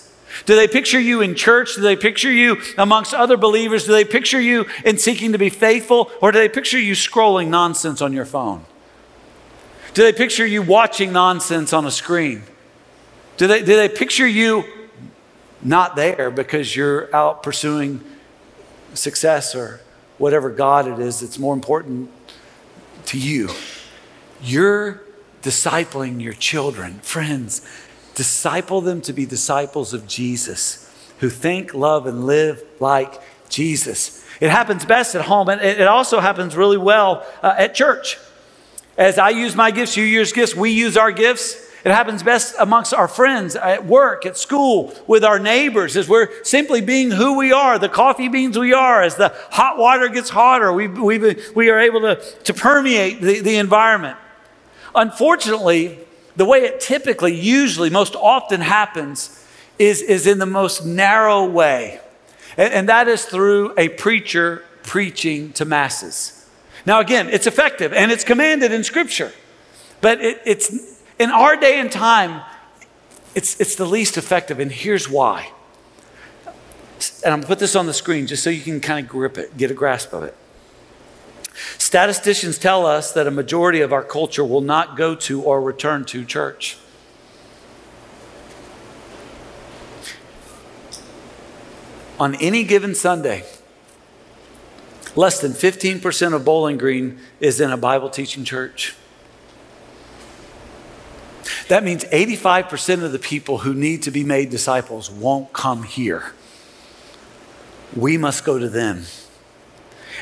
Do 0.47 0.55
they 0.55 0.69
picture 0.69 1.01
you 1.01 1.21
in 1.21 1.35
church? 1.35 1.75
Do 1.75 1.81
they 1.81 1.97
picture 1.97 2.31
you 2.31 2.61
amongst 2.77 3.15
other 3.15 3.37
believers? 3.37 3.87
Do 3.87 3.93
they 3.93 4.05
picture 4.05 4.41
you 4.41 4.67
in 4.85 4.99
seeking 4.99 5.33
to 5.33 5.39
be 5.39 5.49
faithful? 5.49 6.11
Or 6.21 6.33
do 6.33 6.39
they 6.39 6.49
picture 6.49 6.79
you 6.79 6.95
scrolling 6.95 7.49
nonsense 7.49 8.01
on 8.01 8.13
your 8.13 8.27
phone? 8.27 8.65
Do 9.95 10.03
they 10.03 10.13
picture 10.13 10.47
you 10.47 10.63
watching 10.63 11.13
nonsense 11.13 11.73
on 11.73 11.87
a 11.87 11.91
screen? 11.91 12.43
Do 13.37 13.47
they, 13.47 13.61
do 13.61 13.77
they 13.77 13.89
picture 13.89 14.27
you 14.27 14.65
not 15.63 15.97
there 15.97 16.31
because 16.31 16.77
you're 16.77 17.15
out 17.15 17.43
pursuing 17.43 18.01
success 18.95 19.55
or 19.55 19.81
whatever 20.19 20.51
God 20.51 20.87
it 20.87 20.99
is 20.99 21.21
that's 21.21 21.39
more 21.39 21.55
important 21.55 22.11
to 23.09 23.19
you? 23.19 23.51
You're 24.43 25.03
discipling 25.43 26.23
your 26.23 26.33
children. 26.35 27.01
Friends, 27.01 27.67
disciple 28.15 28.81
them 28.81 29.01
to 29.03 29.13
be 29.13 29.27
disciples 29.27 29.95
of 29.95 30.07
Jesus 30.07 30.85
who 31.19 31.29
think, 31.29 31.75
love, 31.75 32.07
and 32.07 32.27
live 32.27 32.63
like 32.81 33.21
Jesus. 33.49 34.25
It 34.41 34.51
happens 34.51 34.85
best 34.85 35.15
at 35.15 35.23
home, 35.23 35.49
and 35.49 35.61
it 35.61 35.87
also 35.89 36.21
happens 36.21 36.55
really 36.55 36.77
well 36.77 37.27
uh, 37.43 37.55
at 37.59 37.75
church. 37.75 38.19
As 38.97 39.19
I 39.19 39.31
use 39.31 39.57
my 39.57 39.71
gifts, 39.71 39.97
you 39.97 40.05
use 40.05 40.33
gifts, 40.33 40.55
we 40.55 40.71
use 40.71 40.97
our 40.97 41.11
gifts. 41.11 41.68
It 41.89 41.95
happens 41.95 42.23
best 42.23 42.55
amongst 42.59 42.93
our 42.93 43.09
friends 43.09 43.57
at 43.57 43.87
work, 43.87 44.27
at 44.27 44.37
school, 44.37 44.93
with 45.07 45.25
our 45.25 45.39
neighbors, 45.39 45.97
as 45.97 46.07
we're 46.07 46.29
simply 46.45 46.83
being 46.83 47.11
who 47.11 47.39
we 47.39 47.51
are, 47.51 47.79
the 47.79 47.89
coffee 47.89 48.29
beans 48.29 48.59
we 48.59 48.75
are. 48.75 49.03
As 49.03 49.15
the 49.15 49.35
hot 49.51 49.79
water 49.79 50.11
gets 50.11 50.29
hotter, 50.29 50.71
we, 50.71 50.87
we, 50.87 51.37
we 51.57 51.71
are 51.71 51.81
able 51.81 52.03
to, 52.03 52.17
to 52.45 52.53
permeate 52.53 53.23
the, 53.23 53.41
the 53.41 53.57
environment. 53.57 54.19
Unfortunately, 54.95 55.99
the 56.37 56.45
way 56.45 56.59
it 56.65 56.79
typically, 56.79 57.35
usually, 57.35 57.89
most 57.89 58.15
often 58.15 58.61
happens 58.61 59.43
is, 59.79 60.03
is 60.03 60.27
in 60.27 60.39
the 60.39 60.45
most 60.45 60.85
narrow 60.85 61.47
way. 61.47 62.01
And, 62.59 62.71
and 62.75 62.89
that 62.91 63.09
is 63.09 63.25
through 63.25 63.73
a 63.79 63.89
preacher 63.89 64.63
preaching 64.83 65.55
to 65.55 65.65
masses. 65.65 66.47
Now, 66.85 67.01
again, 67.01 67.31
it's 67.31 67.47
effective 67.47 67.95
and 67.95 68.13
it's 68.13 68.25
commanded 68.25 68.73
in 68.73 68.85
Scripture, 68.85 69.33
but 70.03 70.21
it, 70.21 70.43
it's 70.45 70.98
in 71.19 71.31
our 71.31 71.57
day 71.57 71.81
and 71.81 71.91
time, 71.91 72.43
it's, 73.35 73.61
it's 73.61 73.77
the 73.77 73.87
least 73.87 74.17
effective, 74.17 74.59
and 74.61 74.71
here's 74.71 75.09
why. 75.09 75.51
And 77.25 77.33
I'm 77.33 77.41
gonna 77.41 77.47
put 77.47 77.59
this 77.59 77.77
on 77.77 77.87
the 77.87 77.95
screen 77.95 78.27
just 78.27 78.43
so 78.43 78.51
you 78.51 78.63
can 78.63 78.81
kind 78.81 79.05
of 79.05 79.11
grip 79.11 79.39
it, 79.39 79.57
get 79.57 79.71
a 79.71 79.75
grasp 79.75 80.13
of 80.13 80.23
it. 80.25 80.37
Statisticians 81.77 82.59
tell 82.59 82.87
us 82.87 83.13
that 83.13 83.27
a 83.27 83.31
majority 83.31 83.81
of 83.81 83.93
our 83.93 84.05
culture 84.05 84.45
will 84.45 84.61
not 84.61 84.97
go 84.97 85.15
to 85.15 85.43
or 85.43 85.61
return 85.61 86.05
to 86.07 86.25
church. 86.25 86.79
On 92.21 92.35
any 92.37 92.65
given 92.65 92.95
Sunday, 92.95 93.45
Less 95.19 95.41
than 95.41 95.51
15% 95.51 96.33
of 96.33 96.45
Bowling 96.45 96.79
Green 96.79 97.19
is 97.41 97.61
in 97.61 97.73
a 97.73 97.77
Bible 97.77 98.09
teaching 98.09 98.45
church. 98.45 98.95
That 101.69 101.85
means 101.85 102.05
85% 102.05 103.05
of 103.05 103.13
the 103.13 103.19
people 103.19 103.59
who 103.59 103.75
need 103.75 104.03
to 104.05 104.11
be 104.11 104.25
made 104.25 104.51
disciples 104.51 105.11
won't 105.11 105.53
come 105.53 105.83
here. 105.83 106.33
We 107.95 108.17
must 108.17 108.45
go 108.45 108.59
to 108.59 108.69
them. 108.69 109.05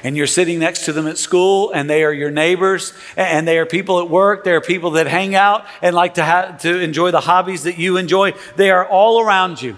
And 0.03 0.17
you're 0.17 0.27
sitting 0.27 0.59
next 0.59 0.85
to 0.85 0.93
them 0.93 1.07
at 1.07 1.19
school, 1.19 1.71
and 1.71 1.89
they 1.89 2.05
are 2.05 2.13
your 2.13 2.31
neighbors, 2.31 2.93
and 3.17 3.49
they 3.49 3.59
are 3.59 3.65
people 3.65 4.01
at 4.01 4.11
work. 4.11 4.45
They 4.45 4.53
are 4.53 4.61
people 4.61 4.93
that 4.93 5.07
hang 5.07 5.35
out 5.35 5.65
and 5.81 5.95
like 5.95 6.15
to, 6.15 6.23
have, 6.23 6.61
to 6.63 6.81
enjoy 6.81 7.13
the 7.13 7.21
hobbies 7.21 7.63
that 7.63 7.79
you 7.79 7.97
enjoy. 7.97 8.35
They 8.57 8.71
are 8.71 8.87
all 8.87 9.21
around 9.21 9.63
you. 9.63 9.77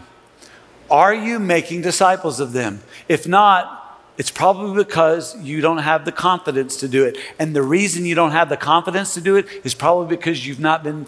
Are 0.90 1.14
you 1.14 1.38
making 1.38 1.82
disciples 1.82 2.40
of 2.40 2.52
them? 2.52 2.80
If 3.08 3.28
not, 3.28 4.00
it's 4.16 4.30
probably 4.30 4.82
because 4.82 5.36
you 5.40 5.60
don't 5.60 5.78
have 5.78 6.04
the 6.04 6.12
confidence 6.12 6.78
to 6.80 6.88
do 6.88 7.04
it. 7.04 7.16
And 7.38 7.54
the 7.54 7.62
reason 7.62 8.04
you 8.04 8.14
don't 8.14 8.32
have 8.32 8.48
the 8.48 8.56
confidence 8.56 9.14
to 9.14 9.20
do 9.20 9.36
it 9.36 9.46
is 9.64 9.74
probably 9.74 10.16
because 10.16 10.46
you've 10.46 10.58
not 10.58 10.82
been, 10.82 11.06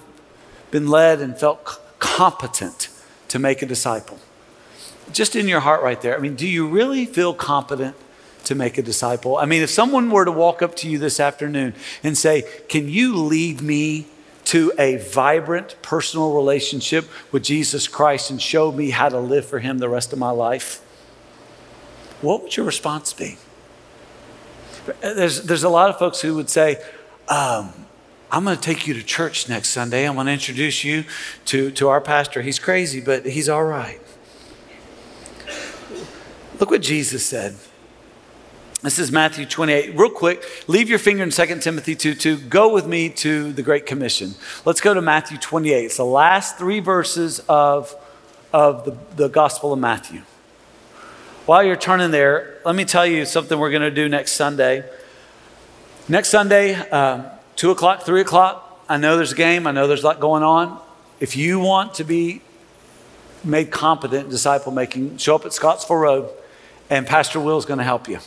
been 0.71 0.89
led 0.89 1.21
and 1.21 1.39
felt 1.39 1.81
competent 1.99 2.89
to 3.29 3.39
make 3.39 3.63
a 3.63 3.67
disciple. 3.67 4.19
Just 5.13 5.35
in 5.35 5.49
your 5.49 5.61
heart 5.61 5.83
right 5.83 6.01
there. 6.01 6.17
I 6.17 6.21
mean, 6.21 6.37
do 6.37 6.47
you 6.47 6.69
really 6.69 7.07
feel 7.07 7.35
competent 7.35 7.97
to 8.45 8.55
make 8.55 8.79
a 8.79 8.83
disciple? 8.83 9.37
I 9.37 9.45
mean, 9.45 9.63
if 9.63 9.71
someone 9.71 10.11
were 10.11 10.25
to 10.25 10.33
walk 10.33 10.63
up 10.63 10.77
to 10.77 10.89
you 10.89 10.99
this 10.99 11.21
afternoon 11.21 11.75
and 12.03 12.17
say, 12.17 12.45
Can 12.69 12.89
you 12.89 13.17
lead 13.17 13.61
me 13.61 14.07
to 14.47 14.73
a 14.79 14.97
vibrant 14.97 15.77
personal 15.83 16.35
relationship 16.35 17.09
with 17.31 17.43
Jesus 17.43 17.87
Christ 17.89 18.31
and 18.31 18.41
show 18.41 18.73
me 18.73 18.91
how 18.91 19.09
to 19.09 19.19
live 19.19 19.47
for 19.47 19.59
Him 19.59 19.79
the 19.79 19.89
rest 19.89 20.13
of 20.13 20.19
my 20.19 20.31
life? 20.31 20.83
what 22.21 22.43
would 22.43 22.57
your 22.57 22.67
response 22.67 23.13
be? 23.13 23.37
There's, 25.01 25.43
there's 25.43 25.63
a 25.63 25.69
lot 25.69 25.91
of 25.91 25.99
folks 25.99 26.21
who 26.21 26.35
would 26.37 26.51
say, 26.51 26.83
um, 27.29 27.73
I'm 28.33 28.45
going 28.45 28.57
to 28.57 28.63
take 28.63 28.87
you 28.87 28.95
to 28.95 29.03
church 29.03 29.49
next 29.49 29.71
Sunday. 29.71 30.07
I'm 30.07 30.15
going 30.15 30.27
to 30.27 30.33
introduce 30.33 30.85
you 30.85 31.05
to, 31.47 31.73
to 31.73 31.89
our 31.89 32.01
pastor. 32.01 32.43
He's 32.43 32.61
crazy, 32.61 33.01
but 33.01 33.27
he's 33.27 33.49
all 33.49 33.65
right. 33.65 34.01
Look 36.61 36.71
what 36.71 36.83
Jesus 36.83 37.27
said. 37.27 37.57
This 38.83 38.99
is 38.99 39.11
Matthew 39.11 39.47
28. 39.47 39.99
Real 39.99 40.11
quick, 40.11 40.45
leave 40.69 40.89
your 40.89 41.01
finger 41.01 41.25
in 41.25 41.31
2 41.31 41.59
Timothy 41.59 41.97
2 41.97 42.15
2. 42.15 42.37
Go 42.39 42.73
with 42.73 42.87
me 42.87 43.09
to 43.11 43.53
the 43.53 43.63
Great 43.63 43.85
Commission. 43.85 44.35
Let's 44.65 44.81
go 44.81 44.95
to 44.95 45.03
Matthew 45.03 45.37
28. 45.37 45.85
It's 45.85 45.97
the 45.97 46.05
last 46.05 46.57
three 46.57 46.81
verses 46.81 47.41
of, 47.49 47.95
of 48.53 48.85
the, 48.85 48.97
the 49.17 49.29
Gospel 49.29 49.73
of 49.73 49.81
Matthew. 49.81 50.23
while 51.47 51.65
you're 51.65 51.77
turning 51.77 52.11
there, 52.11 52.59
let 52.65 52.77
me 52.77 52.85
tell 52.85 53.07
you 53.07 53.25
something 53.25 53.59
we're 53.59 53.71
going 53.71 53.83
to 53.83 53.91
do 53.91 54.09
next 54.09 54.33
Sunday. 54.33 54.89
Next 56.09 56.29
Sunday, 56.29 56.75
um, 56.91 57.27
2 57.61 57.71
o'clock, 57.71 58.05
3 58.05 58.23
o'clock, 58.23 58.83
I 58.89 58.97
know 58.97 59.19
there's 59.19 59.33
a 59.33 59.37
game, 59.37 59.67
I 59.67 59.71
know 59.71 59.87
there's 59.87 60.03
a 60.03 60.07
lot 60.07 60.19
going 60.19 60.43
on. 60.43 60.81
If 61.21 61.37
you 61.37 61.61
want 61.61 61.93
to 61.97 62.05
be 62.05 62.41
made 63.45 63.71
competent 63.71 64.25
in 64.25 64.31
disciple 64.31 64.73
making, 64.73 65.19
show 65.19 65.35
up 65.35 65.45
at 65.45 65.53
Scottsville 65.53 65.99
Road, 65.99 66.31
and 66.89 67.07
Pastor 67.07 67.39
Will 67.39 67.59
is 67.59 67.67
going 67.67 67.77
to 67.77 67.85
help 67.85 68.09
you. 68.09 68.19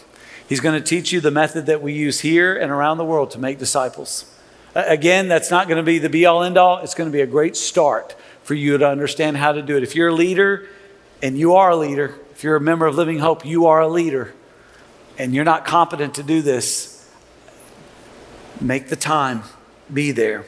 He's 0.47 0.59
going 0.59 0.79
to 0.79 0.87
teach 0.87 1.11
you 1.11 1.19
the 1.19 1.31
method 1.31 1.65
that 1.65 1.81
we 1.81 1.93
use 1.93 2.19
here 2.19 2.55
and 2.55 2.71
around 2.71 2.99
the 2.99 3.05
world 3.05 3.31
to 3.31 3.39
make 3.39 3.57
disciples. 3.57 4.31
Again, 4.75 5.29
that's 5.29 5.49
not 5.49 5.67
going 5.67 5.77
to 5.77 5.83
be 5.83 5.97
the 5.97 6.09
be 6.09 6.27
all 6.27 6.43
end 6.43 6.55
all. 6.55 6.77
It's 6.77 6.93
going 6.93 7.09
to 7.09 7.11
be 7.11 7.21
a 7.21 7.25
great 7.25 7.55
start 7.55 8.15
for 8.43 8.53
you 8.53 8.77
to 8.77 8.87
understand 8.87 9.37
how 9.37 9.51
to 9.51 9.63
do 9.63 9.75
it. 9.75 9.81
If 9.81 9.95
you're 9.95 10.09
a 10.09 10.13
leader, 10.13 10.67
and 11.23 11.39
you 11.39 11.55
are 11.55 11.71
a 11.71 11.75
leader, 11.75 12.19
if 12.33 12.43
you're 12.43 12.57
a 12.57 12.61
member 12.61 12.85
of 12.85 12.93
Living 12.97 13.17
Hope, 13.17 13.47
you 13.47 13.65
are 13.65 13.81
a 13.81 13.87
leader, 13.87 14.31
and 15.17 15.33
you're 15.33 15.43
not 15.43 15.65
competent 15.65 16.13
to 16.13 16.23
do 16.23 16.43
this, 16.43 16.92
make 18.63 18.87
the 18.87 18.95
time, 18.95 19.43
be 19.93 20.11
there. 20.11 20.45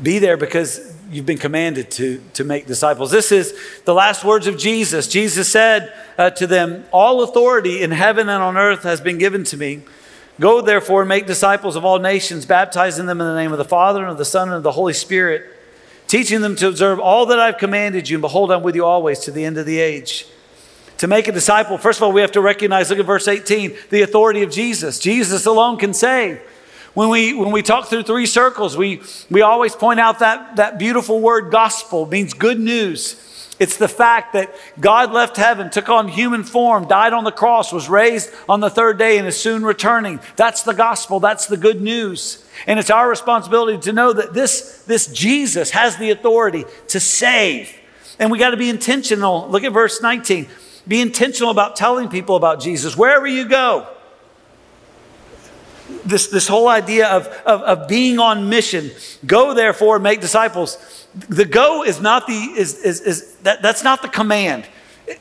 Be 0.00 0.18
there 0.18 0.36
because 0.36 0.96
you've 1.10 1.26
been 1.26 1.38
commanded 1.38 1.90
to, 1.92 2.22
to 2.34 2.44
make 2.44 2.66
disciples. 2.66 3.10
This 3.10 3.30
is 3.30 3.54
the 3.84 3.92
last 3.92 4.24
words 4.24 4.46
of 4.46 4.56
Jesus. 4.56 5.06
Jesus 5.06 5.50
said 5.50 5.92
uh, 6.16 6.30
to 6.30 6.46
them, 6.46 6.86
All 6.92 7.22
authority 7.22 7.82
in 7.82 7.90
heaven 7.90 8.28
and 8.28 8.42
on 8.42 8.56
earth 8.56 8.84
has 8.84 9.00
been 9.00 9.18
given 9.18 9.44
to 9.44 9.56
me. 9.56 9.82
Go 10.40 10.62
therefore 10.62 11.02
and 11.02 11.08
make 11.08 11.26
disciples 11.26 11.76
of 11.76 11.84
all 11.84 11.98
nations, 11.98 12.46
baptizing 12.46 13.06
them 13.06 13.20
in 13.20 13.26
the 13.26 13.34
name 13.34 13.52
of 13.52 13.58
the 13.58 13.64
Father 13.64 14.00
and 14.00 14.10
of 14.10 14.18
the 14.18 14.24
Son 14.24 14.48
and 14.48 14.56
of 14.56 14.62
the 14.62 14.72
Holy 14.72 14.94
Spirit, 14.94 15.44
teaching 16.06 16.40
them 16.40 16.56
to 16.56 16.68
observe 16.68 16.98
all 16.98 17.26
that 17.26 17.38
I've 17.38 17.58
commanded 17.58 18.08
you. 18.08 18.16
And 18.16 18.22
behold, 18.22 18.50
I'm 18.50 18.62
with 18.62 18.74
you 18.74 18.86
always 18.86 19.18
to 19.20 19.30
the 19.30 19.44
end 19.44 19.58
of 19.58 19.66
the 19.66 19.78
age. 19.78 20.26
To 20.98 21.06
make 21.06 21.28
a 21.28 21.32
disciple, 21.32 21.76
first 21.76 21.98
of 21.98 22.04
all, 22.04 22.12
we 22.12 22.22
have 22.22 22.32
to 22.32 22.40
recognize, 22.40 22.88
look 22.88 22.98
at 22.98 23.04
verse 23.04 23.28
18, 23.28 23.76
the 23.90 24.02
authority 24.02 24.42
of 24.42 24.50
Jesus. 24.50 24.98
Jesus 24.98 25.44
alone 25.44 25.76
can 25.76 25.92
save. 25.92 26.40
When 26.94 27.08
we, 27.08 27.32
when 27.32 27.52
we 27.52 27.62
talk 27.62 27.88
through 27.88 28.02
three 28.02 28.26
circles, 28.26 28.76
we, 28.76 29.00
we 29.30 29.40
always 29.40 29.74
point 29.74 29.98
out 29.98 30.18
that, 30.18 30.56
that 30.56 30.78
beautiful 30.78 31.20
word 31.20 31.50
gospel 31.50 32.04
means 32.04 32.34
good 32.34 32.60
news. 32.60 33.16
It's 33.58 33.78
the 33.78 33.88
fact 33.88 34.34
that 34.34 34.54
God 34.78 35.12
left 35.12 35.36
heaven, 35.36 35.70
took 35.70 35.88
on 35.88 36.08
human 36.08 36.42
form, 36.42 36.88
died 36.88 37.12
on 37.12 37.24
the 37.24 37.32
cross, 37.32 37.72
was 37.72 37.88
raised 37.88 38.30
on 38.48 38.60
the 38.60 38.68
third 38.68 38.98
day, 38.98 39.18
and 39.18 39.26
is 39.26 39.40
soon 39.40 39.64
returning. 39.64 40.20
That's 40.36 40.64
the 40.64 40.74
gospel. 40.74 41.20
That's 41.20 41.46
the 41.46 41.56
good 41.56 41.80
news. 41.80 42.44
And 42.66 42.78
it's 42.78 42.90
our 42.90 43.08
responsibility 43.08 43.78
to 43.78 43.92
know 43.92 44.12
that 44.12 44.34
this, 44.34 44.82
this 44.86 45.06
Jesus 45.06 45.70
has 45.70 45.96
the 45.96 46.10
authority 46.10 46.64
to 46.88 47.00
save. 47.00 47.72
And 48.18 48.30
we 48.30 48.38
got 48.38 48.50
to 48.50 48.56
be 48.56 48.68
intentional. 48.68 49.48
Look 49.48 49.64
at 49.64 49.72
verse 49.72 50.02
19. 50.02 50.46
Be 50.86 51.00
intentional 51.00 51.50
about 51.50 51.76
telling 51.76 52.08
people 52.08 52.36
about 52.36 52.60
Jesus 52.60 52.96
wherever 52.96 53.26
you 53.26 53.48
go 53.48 53.86
this, 56.04 56.28
this 56.28 56.48
whole 56.48 56.68
idea 56.68 57.08
of, 57.08 57.26
of, 57.46 57.62
of 57.62 57.88
being 57.88 58.18
on 58.18 58.48
mission. 58.48 58.90
Go 59.26 59.54
therefore 59.54 59.96
and 59.96 60.02
make 60.02 60.20
disciples. 60.20 61.06
The 61.28 61.44
go 61.44 61.84
is 61.84 62.00
not 62.00 62.26
the 62.26 62.32
is, 62.32 62.78
is, 62.78 63.00
is 63.00 63.34
that, 63.42 63.62
that's 63.62 63.84
not 63.84 64.02
the 64.02 64.08
command. 64.08 64.66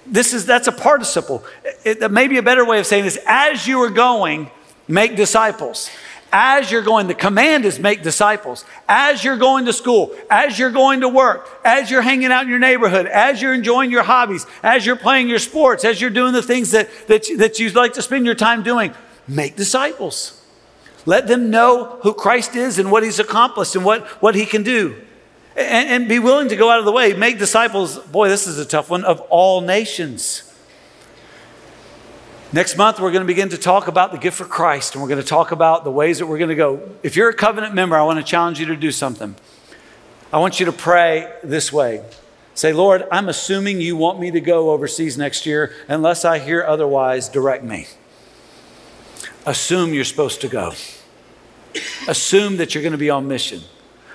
This 0.05 0.33
is 0.33 0.45
that's 0.45 0.67
a 0.67 0.71
participle. 0.71 1.43
It, 1.83 2.11
maybe 2.11 2.37
a 2.37 2.43
better 2.43 2.65
way 2.65 2.79
of 2.79 2.85
saying 2.85 3.03
this: 3.03 3.19
as 3.25 3.67
you 3.67 3.79
are 3.79 3.89
going, 3.89 4.49
make 4.87 5.15
disciples. 5.15 5.89
As 6.33 6.71
you're 6.71 6.81
going, 6.81 7.07
the 7.07 7.13
command 7.13 7.65
is 7.65 7.77
make 7.77 8.03
disciples. 8.03 8.63
As 8.87 9.21
you're 9.21 9.35
going 9.37 9.65
to 9.65 9.73
school, 9.73 10.15
as 10.29 10.57
you're 10.57 10.71
going 10.71 11.01
to 11.01 11.09
work, 11.09 11.49
as 11.65 11.91
you're 11.91 12.01
hanging 12.01 12.31
out 12.31 12.43
in 12.43 12.49
your 12.49 12.59
neighborhood, 12.59 13.05
as 13.05 13.41
you're 13.41 13.53
enjoying 13.53 13.91
your 13.91 14.03
hobbies, 14.03 14.45
as 14.63 14.85
you're 14.85 14.95
playing 14.95 15.27
your 15.27 15.39
sports, 15.39 15.83
as 15.83 15.99
you're 15.99 16.09
doing 16.09 16.31
the 16.31 16.41
things 16.41 16.71
that, 16.71 16.89
that, 17.07 17.27
that 17.37 17.59
you 17.59 17.69
like 17.71 17.93
to 17.93 18.01
spend 18.01 18.25
your 18.25 18.35
time 18.35 18.63
doing, 18.63 18.93
make 19.27 19.57
disciples. 19.57 20.40
Let 21.05 21.27
them 21.27 21.49
know 21.49 21.99
who 22.03 22.13
Christ 22.13 22.55
is 22.55 22.77
and 22.77 22.91
what 22.91 23.03
he's 23.03 23.19
accomplished 23.19 23.75
and 23.75 23.83
what, 23.83 24.07
what 24.21 24.35
he 24.35 24.45
can 24.45 24.63
do. 24.63 25.01
And, 25.55 25.89
and 25.89 26.07
be 26.07 26.19
willing 26.19 26.49
to 26.49 26.55
go 26.55 26.69
out 26.69 26.79
of 26.79 26.85
the 26.85 26.91
way. 26.91 27.13
Make 27.13 27.39
disciples, 27.39 27.97
boy, 27.97 28.29
this 28.29 28.47
is 28.47 28.57
a 28.57 28.65
tough 28.65 28.89
one, 28.89 29.03
of 29.03 29.19
all 29.29 29.61
nations. 29.61 30.47
Next 32.53 32.77
month, 32.77 32.99
we're 32.99 33.11
going 33.11 33.23
to 33.23 33.27
begin 33.27 33.49
to 33.49 33.57
talk 33.57 33.87
about 33.87 34.11
the 34.11 34.17
gift 34.17 34.37
for 34.37 34.45
Christ, 34.45 34.93
and 34.93 35.01
we're 35.01 35.09
going 35.09 35.21
to 35.21 35.27
talk 35.27 35.51
about 35.51 35.83
the 35.83 35.91
ways 35.91 36.19
that 36.19 36.27
we're 36.27 36.37
going 36.37 36.49
to 36.49 36.55
go. 36.55 36.89
If 37.01 37.15
you're 37.15 37.29
a 37.29 37.33
covenant 37.33 37.73
member, 37.73 37.95
I 37.95 38.03
want 38.03 38.19
to 38.19 38.25
challenge 38.25 38.59
you 38.59 38.65
to 38.67 38.75
do 38.75 38.91
something. 38.91 39.35
I 40.33 40.37
want 40.39 40.59
you 40.59 40.65
to 40.65 40.71
pray 40.71 41.31
this 41.43 41.71
way 41.73 42.03
Say, 42.53 42.73
Lord, 42.73 43.07
I'm 43.11 43.29
assuming 43.29 43.79
you 43.79 43.95
want 43.95 44.19
me 44.19 44.29
to 44.31 44.41
go 44.41 44.71
overseas 44.71 45.17
next 45.17 45.45
year. 45.45 45.73
Unless 45.87 46.25
I 46.25 46.39
hear 46.39 46.63
otherwise, 46.63 47.29
direct 47.29 47.63
me 47.63 47.87
assume 49.45 49.93
you're 49.93 50.03
supposed 50.03 50.41
to 50.41 50.47
go. 50.47 50.73
Assume 52.07 52.57
that 52.57 52.73
you're 52.73 52.83
going 52.83 52.91
to 52.91 52.97
be 52.97 53.09
on 53.09 53.27
mission. 53.27 53.61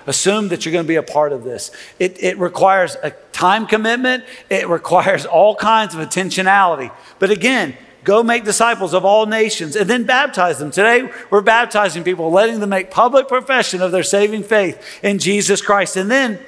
Assume 0.05 0.47
that 0.49 0.65
you're 0.65 0.71
going 0.71 0.85
to 0.85 0.87
be 0.87 0.95
a 0.95 1.03
part 1.03 1.33
of 1.33 1.43
this. 1.43 1.71
It, 1.99 2.23
it 2.23 2.37
requires 2.37 2.95
a 3.03 3.11
time 3.33 3.67
commitment, 3.67 4.23
it 4.49 4.67
requires 4.69 5.25
all 5.25 5.55
kinds 5.55 5.93
of 5.93 5.99
intentionality. 5.99 6.91
But 7.19 7.29
again, 7.29 7.75
go 8.05 8.23
make 8.23 8.45
disciples 8.45 8.93
of 8.93 9.03
all 9.03 9.25
nations 9.25 9.75
and 9.75 9.89
then 9.89 10.05
baptize 10.05 10.59
them. 10.59 10.71
Today, 10.71 11.11
we're 11.29 11.41
baptizing 11.41 12.05
people, 12.05 12.31
letting 12.31 12.61
them 12.61 12.69
make 12.69 12.89
public 12.89 13.27
profession 13.27 13.81
of 13.81 13.91
their 13.91 14.03
saving 14.03 14.43
faith 14.43 14.81
in 15.03 15.19
Jesus 15.19 15.61
Christ, 15.61 15.97
and 15.97 16.09
then 16.09 16.39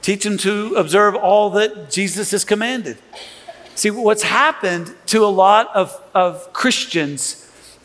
teach 0.00 0.22
them 0.22 0.38
to 0.38 0.74
observe 0.76 1.16
all 1.16 1.50
that 1.50 1.90
Jesus 1.90 2.30
has 2.30 2.44
commanded. 2.44 2.96
See, 3.74 3.90
what's 3.90 4.22
happened 4.22 4.94
to 5.06 5.24
a 5.24 5.26
lot 5.26 5.74
of, 5.74 6.00
of 6.14 6.52
Christians 6.52 7.43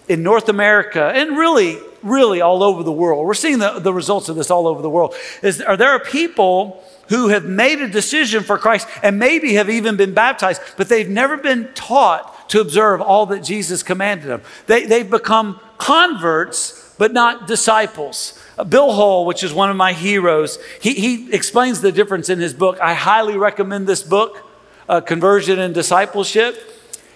in 0.10 0.24
North 0.24 0.50
America 0.50 1.12
and 1.14 1.38
really, 1.38 1.78
really 2.02 2.42
all 2.42 2.64
over 2.64 2.82
the 2.84 2.92
world. 2.92 3.26
We're 3.26 3.36
seeing 3.36 3.60
the, 3.60 3.80
the 3.80 3.94
results 3.94 4.28
of 4.28 4.36
this 4.36 4.50
all 4.50 4.68
over 4.68 4.82
the 4.82 4.90
world. 4.90 5.14
Is 5.44 5.62
are 5.62 5.78
there 5.78 5.92
are 5.92 6.00
people 6.00 6.84
who 7.10 7.30
have 7.30 7.46
made 7.46 7.80
a 7.80 7.88
decision 7.88 8.44
for 8.44 8.58
Christ 8.58 8.88
and 9.04 9.18
maybe 9.20 9.54
have 9.54 9.70
even 9.70 9.96
been 9.96 10.14
baptized, 10.14 10.62
but 10.78 10.90
they've 10.90 11.10
never 11.10 11.38
been 11.38 11.70
taught 11.74 12.50
to 12.50 12.60
observe 12.60 13.02
all 13.02 13.28
that 13.28 13.44
Jesus 13.44 13.84
commanded 13.84 14.28
them. 14.28 14.42
They, 14.68 14.86
they've 14.86 15.10
become 15.10 15.60
converts, 15.78 16.96
but 16.98 17.14
not 17.14 17.48
disciples. 17.48 18.40
Uh, 18.58 18.64
Bill 18.64 18.92
Hull, 18.92 19.26
which 19.26 19.44
is 19.44 19.54
one 19.54 19.70
of 19.70 19.76
my 19.76 19.94
heroes, 19.94 20.58
he, 20.82 20.94
he 20.94 21.34
explains 21.34 21.82
the 21.82 21.92
difference 21.92 22.30
in 22.30 22.40
his 22.40 22.54
book. 22.54 22.80
I 22.80 22.94
highly 22.94 23.38
recommend 23.38 23.88
this 23.88 24.04
book, 24.04 24.44
uh, 24.88 25.02
Conversion 25.02 25.60
and 25.60 25.74
Discipleship. 25.74 26.58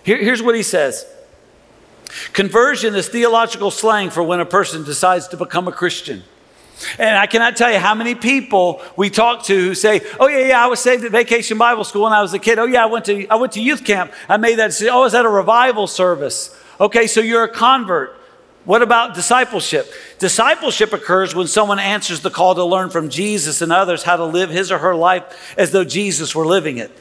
Here, 0.03 0.17
here's 0.17 0.41
what 0.41 0.55
he 0.55 0.63
says 0.63 1.05
Conversion 2.33 2.95
is 2.95 3.07
theological 3.09 3.71
slang 3.71 4.09
for 4.09 4.23
when 4.23 4.39
a 4.39 4.45
person 4.45 4.83
decides 4.83 5.27
to 5.29 5.37
become 5.37 5.67
a 5.67 5.71
Christian. 5.71 6.23
And 6.97 7.17
I 7.17 7.27
cannot 7.27 7.55
tell 7.55 7.71
you 7.71 7.79
how 7.79 7.95
many 7.95 8.15
people 8.15 8.81
we 8.97 9.09
talk 9.09 9.43
to 9.45 9.53
who 9.53 9.75
say, 9.75 10.01
"Oh 10.19 10.27
yeah, 10.27 10.47
yeah, 10.47 10.63
I 10.63 10.67
was 10.67 10.79
saved 10.79 11.05
at 11.05 11.11
Vacation 11.11 11.57
Bible 11.57 11.83
School 11.83 12.03
when 12.03 12.13
I 12.13 12.21
was 12.21 12.33
a 12.33 12.39
kid. 12.39 12.59
Oh 12.59 12.65
yeah, 12.65 12.83
I 12.83 12.87
went 12.87 13.05
to 13.05 13.27
I 13.27 13.35
went 13.35 13.53
to 13.53 13.61
youth 13.61 13.85
camp. 13.85 14.11
I 14.27 14.37
made 14.37 14.55
that 14.59 14.67
decision. 14.67 14.93
Oh, 14.93 15.05
is 15.05 15.13
that 15.13 15.25
a 15.25 15.29
revival 15.29 15.87
service? 15.87 16.55
Okay, 16.79 17.07
so 17.07 17.21
you're 17.21 17.43
a 17.43 17.49
convert. 17.49 18.19
What 18.65 18.81
about 18.81 19.13
discipleship? 19.13 19.91
Discipleship 20.19 20.93
occurs 20.93 21.35
when 21.35 21.47
someone 21.47 21.79
answers 21.79 22.21
the 22.21 22.29
call 22.29 22.55
to 22.55 22.63
learn 22.63 22.89
from 22.89 23.09
Jesus 23.09 23.61
and 23.61 23.73
others 23.73 24.03
how 24.03 24.15
to 24.15 24.25
live 24.25 24.49
his 24.49 24.71
or 24.71 24.77
her 24.77 24.95
life 24.95 25.53
as 25.57 25.71
though 25.71 25.83
Jesus 25.83 26.33
were 26.33 26.45
living 26.45 26.77
it. 26.77 26.91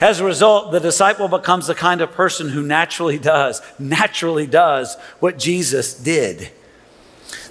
As 0.00 0.20
a 0.20 0.24
result, 0.24 0.72
the 0.72 0.80
disciple 0.80 1.28
becomes 1.28 1.66
the 1.66 1.74
kind 1.74 2.00
of 2.00 2.12
person 2.12 2.50
who 2.50 2.62
naturally 2.62 3.18
does, 3.18 3.62
naturally 3.78 4.46
does 4.46 4.96
what 5.20 5.38
Jesus 5.38 5.94
did. 5.94 6.50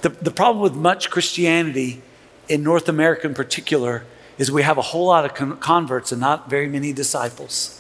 The, 0.02 0.10
the 0.10 0.32
problem 0.32 0.62
with 0.62 0.76
much 0.76 1.10
Christianity 1.10 2.02
in 2.47 2.63
North 2.63 2.88
America 2.88 3.28
in 3.28 3.34
particular 3.34 4.06
is 4.38 4.52
we 4.52 4.63
have 4.63 4.78
a 4.78 4.84
whole 4.84 5.08
lot 5.08 5.26
of 5.26 5.34
con- 5.34 5.58
converts 5.58 6.12
and 6.12 6.21
not 6.21 6.50
very 6.50 6.67
many 6.67 6.93
disciples. 6.93 7.73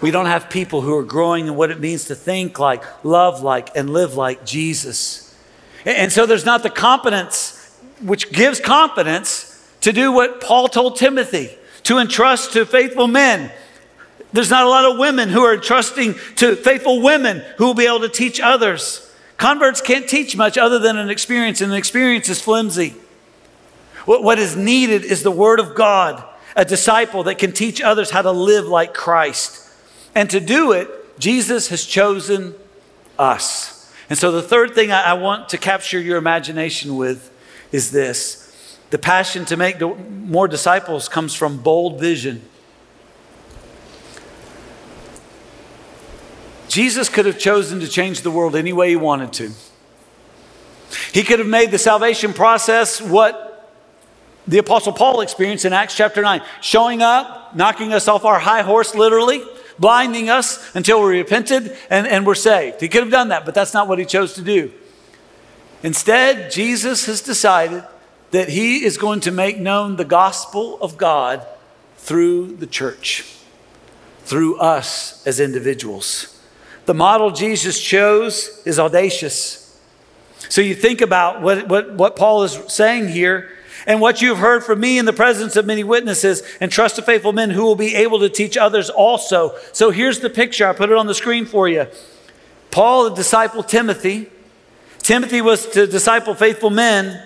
We 0.00 0.10
don't 0.10 0.26
have 0.26 0.48
people 0.48 0.80
who 0.80 0.96
are 0.96 1.04
growing 1.04 1.46
in 1.46 1.56
what 1.56 1.70
it 1.70 1.78
means 1.78 2.06
to 2.06 2.14
think 2.14 2.58
like, 2.58 2.82
love 3.04 3.42
like, 3.42 3.76
and 3.76 3.90
live 3.90 4.14
like 4.14 4.46
Jesus. 4.46 5.36
And, 5.84 5.96
and 5.96 6.12
so 6.12 6.24
there's 6.24 6.46
not 6.46 6.62
the 6.62 6.70
competence 6.70 7.60
which 8.00 8.32
gives 8.32 8.60
confidence 8.60 9.50
to 9.82 9.92
do 9.92 10.10
what 10.12 10.40
Paul 10.40 10.68
told 10.68 10.96
Timothy 10.96 11.58
to 11.84 11.98
entrust 11.98 12.52
to 12.54 12.66
faithful 12.66 13.06
men. 13.06 13.50
There's 14.32 14.50
not 14.50 14.64
a 14.64 14.68
lot 14.68 14.90
of 14.90 14.98
women 14.98 15.28
who 15.28 15.42
are 15.42 15.54
entrusting 15.54 16.14
to 16.36 16.56
faithful 16.56 17.00
women 17.00 17.42
who 17.56 17.66
will 17.66 17.74
be 17.74 17.86
able 17.86 18.00
to 18.00 18.08
teach 18.08 18.40
others. 18.40 19.12
Converts 19.36 19.80
can't 19.80 20.08
teach 20.08 20.36
much 20.36 20.58
other 20.58 20.78
than 20.78 20.96
an 20.96 21.10
experience, 21.10 21.60
and 21.60 21.70
an 21.70 21.78
experience 21.78 22.28
is 22.28 22.40
flimsy. 22.40 22.94
What 24.06 24.38
is 24.38 24.56
needed 24.56 25.04
is 25.04 25.22
the 25.22 25.30
Word 25.30 25.60
of 25.60 25.74
God, 25.74 26.22
a 26.56 26.64
disciple 26.64 27.22
that 27.24 27.38
can 27.38 27.52
teach 27.52 27.80
others 27.80 28.10
how 28.10 28.22
to 28.22 28.32
live 28.32 28.66
like 28.66 28.92
Christ. 28.92 29.66
And 30.14 30.28
to 30.30 30.40
do 30.40 30.72
it, 30.72 31.18
Jesus 31.18 31.68
has 31.68 31.86
chosen 31.86 32.54
us. 33.18 33.92
And 34.10 34.18
so, 34.18 34.30
the 34.30 34.42
third 34.42 34.74
thing 34.74 34.92
I 34.92 35.14
want 35.14 35.48
to 35.50 35.58
capture 35.58 35.98
your 35.98 36.18
imagination 36.18 36.96
with 36.96 37.32
is 37.72 37.90
this 37.90 38.43
the 38.94 38.98
passion 39.00 39.44
to 39.44 39.56
make 39.56 39.80
more 39.80 40.46
disciples 40.46 41.08
comes 41.08 41.34
from 41.34 41.56
bold 41.56 41.98
vision. 41.98 42.40
Jesus 46.68 47.08
could 47.08 47.26
have 47.26 47.36
chosen 47.36 47.80
to 47.80 47.88
change 47.88 48.20
the 48.20 48.30
world 48.30 48.54
any 48.54 48.72
way 48.72 48.90
he 48.90 48.94
wanted 48.94 49.32
to. 49.32 49.50
He 51.12 51.24
could 51.24 51.40
have 51.40 51.48
made 51.48 51.72
the 51.72 51.78
salvation 51.78 52.32
process 52.32 53.00
what 53.00 53.68
the 54.46 54.58
Apostle 54.58 54.92
Paul 54.92 55.22
experienced 55.22 55.64
in 55.64 55.72
Acts 55.72 55.96
chapter 55.96 56.22
9 56.22 56.40
showing 56.60 57.02
up, 57.02 57.56
knocking 57.56 57.92
us 57.92 58.06
off 58.06 58.24
our 58.24 58.38
high 58.38 58.62
horse, 58.62 58.94
literally, 58.94 59.42
blinding 59.76 60.30
us 60.30 60.72
until 60.76 61.02
we 61.02 61.18
repented 61.18 61.76
and, 61.90 62.06
and 62.06 62.24
we're 62.24 62.36
saved. 62.36 62.80
He 62.80 62.86
could 62.86 63.02
have 63.02 63.10
done 63.10 63.30
that, 63.30 63.44
but 63.44 63.56
that's 63.56 63.74
not 63.74 63.88
what 63.88 63.98
he 63.98 64.04
chose 64.04 64.34
to 64.34 64.42
do. 64.42 64.72
Instead, 65.82 66.52
Jesus 66.52 67.06
has 67.06 67.20
decided 67.22 67.82
that 68.30 68.48
he 68.48 68.84
is 68.84 68.98
going 68.98 69.20
to 69.20 69.30
make 69.30 69.58
known 69.58 69.96
the 69.96 70.04
gospel 70.04 70.78
of 70.80 70.96
God 70.96 71.46
through 71.96 72.56
the 72.56 72.66
church, 72.66 73.24
through 74.24 74.58
us 74.58 75.26
as 75.26 75.40
individuals. 75.40 76.40
The 76.86 76.94
model 76.94 77.30
Jesus 77.30 77.80
chose 77.80 78.62
is 78.66 78.78
audacious. 78.78 79.80
So 80.48 80.60
you 80.60 80.74
think 80.74 81.00
about 81.00 81.40
what, 81.40 81.68
what, 81.68 81.94
what 81.94 82.16
Paul 82.16 82.42
is 82.42 82.58
saying 82.68 83.08
here 83.08 83.50
and 83.86 84.00
what 84.00 84.22
you've 84.22 84.38
heard 84.38 84.64
from 84.64 84.80
me 84.80 84.98
in 84.98 85.04
the 85.04 85.12
presence 85.12 85.56
of 85.56 85.66
many 85.66 85.84
witnesses, 85.84 86.42
and 86.60 86.72
trust 86.72 86.96
to 86.96 87.02
faithful 87.02 87.32
men 87.32 87.50
who 87.50 87.64
will 87.64 87.76
be 87.76 87.94
able 87.94 88.18
to 88.20 88.28
teach 88.28 88.56
others 88.56 88.88
also. 88.88 89.54
So 89.72 89.90
here's 89.90 90.20
the 90.20 90.30
picture. 90.30 90.66
I 90.66 90.72
put 90.72 90.90
it 90.90 90.96
on 90.96 91.06
the 91.06 91.14
screen 91.14 91.44
for 91.44 91.68
you. 91.68 91.86
Paul, 92.70 93.10
the 93.10 93.16
disciple 93.16 93.62
Timothy. 93.62 94.30
Timothy 95.00 95.42
was 95.42 95.66
to 95.70 95.86
disciple 95.86 96.34
faithful 96.34 96.70
men, 96.70 97.22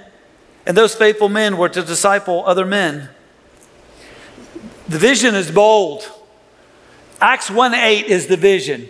and 0.69 0.77
those 0.77 0.95
faithful 0.95 1.31
men 1.31 1.57
were 1.57 1.71
to 1.71 1.83
disciple 1.83 2.45
other 2.47 2.67
men. 2.67 3.09
The 4.87 4.99
vision 4.99 5.35
is 5.35 5.51
bold. 5.51 6.09
Acts 7.23 7.51
1 7.51 7.73
8 7.73 8.07
is 8.07 8.27
the 8.27 8.37
vision. 8.37 8.87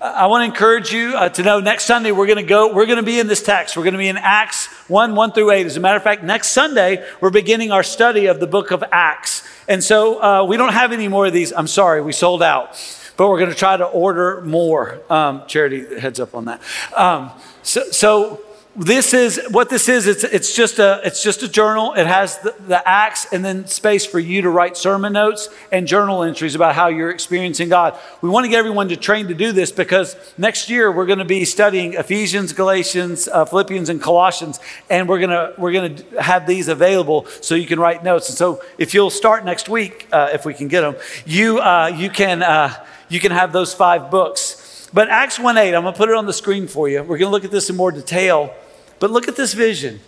I 0.00 0.28
want 0.28 0.42
to 0.42 0.44
encourage 0.44 0.92
you 0.92 1.16
uh, 1.16 1.28
to 1.30 1.42
know 1.42 1.58
next 1.58 1.86
Sunday 1.86 2.12
we're 2.12 2.26
going 2.26 2.38
to 2.38 2.44
go, 2.44 2.72
we're 2.72 2.86
going 2.86 2.98
to 2.98 3.02
be 3.02 3.18
in 3.18 3.26
this 3.26 3.42
text. 3.42 3.76
We're 3.76 3.82
going 3.82 3.94
to 3.94 3.98
be 3.98 4.06
in 4.06 4.16
Acts 4.16 4.66
1 4.86 5.16
1 5.16 5.32
through 5.32 5.50
8. 5.50 5.66
As 5.66 5.76
a 5.76 5.80
matter 5.80 5.96
of 5.96 6.04
fact, 6.04 6.22
next 6.22 6.50
Sunday 6.50 7.04
we're 7.20 7.30
beginning 7.30 7.72
our 7.72 7.82
study 7.82 8.26
of 8.26 8.38
the 8.38 8.46
book 8.46 8.70
of 8.70 8.84
Acts. 8.92 9.42
And 9.66 9.82
so 9.82 10.22
uh, 10.22 10.44
we 10.44 10.56
don't 10.56 10.72
have 10.72 10.92
any 10.92 11.08
more 11.08 11.26
of 11.26 11.32
these. 11.32 11.52
I'm 11.52 11.66
sorry, 11.66 12.00
we 12.00 12.12
sold 12.12 12.44
out. 12.44 12.80
But 13.16 13.28
we're 13.28 13.38
going 13.38 13.50
to 13.50 13.56
try 13.56 13.76
to 13.76 13.86
order 13.86 14.40
more. 14.42 15.00
Um, 15.10 15.42
Charity, 15.48 15.98
heads 15.98 16.20
up 16.20 16.36
on 16.36 16.44
that. 16.44 16.62
Um, 16.96 17.32
so, 17.64 17.90
so 17.90 18.40
this 18.78 19.12
is 19.12 19.40
what 19.50 19.68
this 19.68 19.88
is 19.88 20.06
it's, 20.06 20.22
it's 20.22 20.54
just 20.54 20.78
a 20.78 21.00
it's 21.04 21.20
just 21.20 21.42
a 21.42 21.48
journal. 21.48 21.94
It 21.94 22.06
has 22.06 22.38
the, 22.38 22.54
the, 22.68 22.88
acts 22.88 23.26
and 23.32 23.44
then 23.44 23.66
space 23.66 24.06
for 24.06 24.20
you 24.20 24.42
to 24.42 24.50
write 24.50 24.76
sermon 24.76 25.14
notes 25.14 25.48
and 25.72 25.88
journal 25.88 26.22
entries 26.22 26.54
about 26.54 26.76
how 26.76 26.86
you're 26.86 27.10
experiencing 27.10 27.70
god. 27.70 27.98
We 28.22 28.28
want 28.28 28.44
to 28.44 28.48
get 28.48 28.58
everyone 28.58 28.88
to 28.90 28.96
train 28.96 29.26
to 29.28 29.34
do 29.34 29.50
this 29.50 29.72
because 29.72 30.14
next 30.38 30.70
year 30.70 30.92
we're 30.92 31.06
going 31.06 31.18
to 31.18 31.24
be 31.24 31.44
studying 31.44 31.94
ephesians 31.94 32.52
galatians 32.52 33.26
uh, 33.26 33.44
philippians 33.44 33.88
and 33.88 34.00
colossians 34.00 34.60
and 34.88 35.08
we're 35.08 35.18
going 35.18 35.30
to 35.30 35.54
we're 35.58 35.72
going 35.72 35.96
to 35.96 36.22
have 36.22 36.46
these 36.46 36.68
available 36.68 37.26
so 37.40 37.56
you 37.56 37.66
can 37.66 37.80
write 37.80 38.04
notes. 38.04 38.28
And 38.28 38.38
so 38.38 38.62
if 38.78 38.94
you'll 38.94 39.10
start 39.10 39.44
next 39.44 39.68
week 39.68 40.06
uh, 40.12 40.30
if 40.32 40.44
we 40.44 40.54
can 40.54 40.68
get 40.68 40.82
them 40.82 40.94
you 41.26 41.58
uh, 41.58 41.88
you 41.88 42.10
can 42.10 42.44
uh, 42.44 42.86
you 43.08 43.18
can 43.18 43.32
have 43.32 43.52
those 43.52 43.74
five 43.74 44.08
books. 44.08 44.88
But 44.94 45.08
acts 45.08 45.38
1 45.38 45.58
8 45.58 45.74
i'm 45.74 45.82
going 45.82 45.92
to 45.92 45.98
put 45.98 46.08
it 46.10 46.14
on 46.14 46.26
the 46.26 46.32
screen 46.32 46.68
for 46.68 46.88
you. 46.88 47.00
We're 47.00 47.18
going 47.18 47.28
to 47.28 47.30
look 47.30 47.44
at 47.44 47.50
this 47.50 47.70
in 47.70 47.76
more 47.76 47.90
detail 47.90 48.54
but 48.98 49.10
look 49.10 49.28
at 49.28 49.36
this 49.36 49.54
vision. 49.54 50.00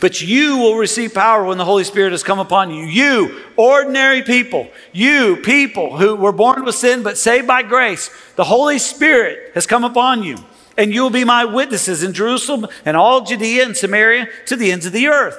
But 0.00 0.22
you 0.22 0.56
will 0.58 0.76
receive 0.76 1.12
power 1.12 1.44
when 1.44 1.58
the 1.58 1.64
Holy 1.64 1.84
Spirit 1.84 2.12
has 2.12 2.22
come 2.22 2.38
upon 2.38 2.70
you. 2.70 2.84
You, 2.84 3.42
ordinary 3.56 4.22
people, 4.22 4.68
you, 4.92 5.36
people 5.36 5.98
who 5.98 6.16
were 6.16 6.32
born 6.32 6.64
with 6.64 6.74
sin 6.74 7.02
but 7.02 7.18
saved 7.18 7.46
by 7.46 7.62
grace, 7.62 8.10
the 8.36 8.44
Holy 8.44 8.78
Spirit 8.78 9.52
has 9.54 9.66
come 9.66 9.84
upon 9.84 10.22
you. 10.22 10.38
And 10.78 10.92
you 10.92 11.02
will 11.02 11.10
be 11.10 11.24
my 11.24 11.44
witnesses 11.44 12.02
in 12.02 12.12
Jerusalem 12.12 12.66
and 12.84 12.96
all 12.96 13.22
Judea 13.22 13.64
and 13.64 13.76
Samaria 13.76 14.28
to 14.46 14.56
the 14.56 14.72
ends 14.72 14.86
of 14.86 14.92
the 14.92 15.08
earth. 15.08 15.38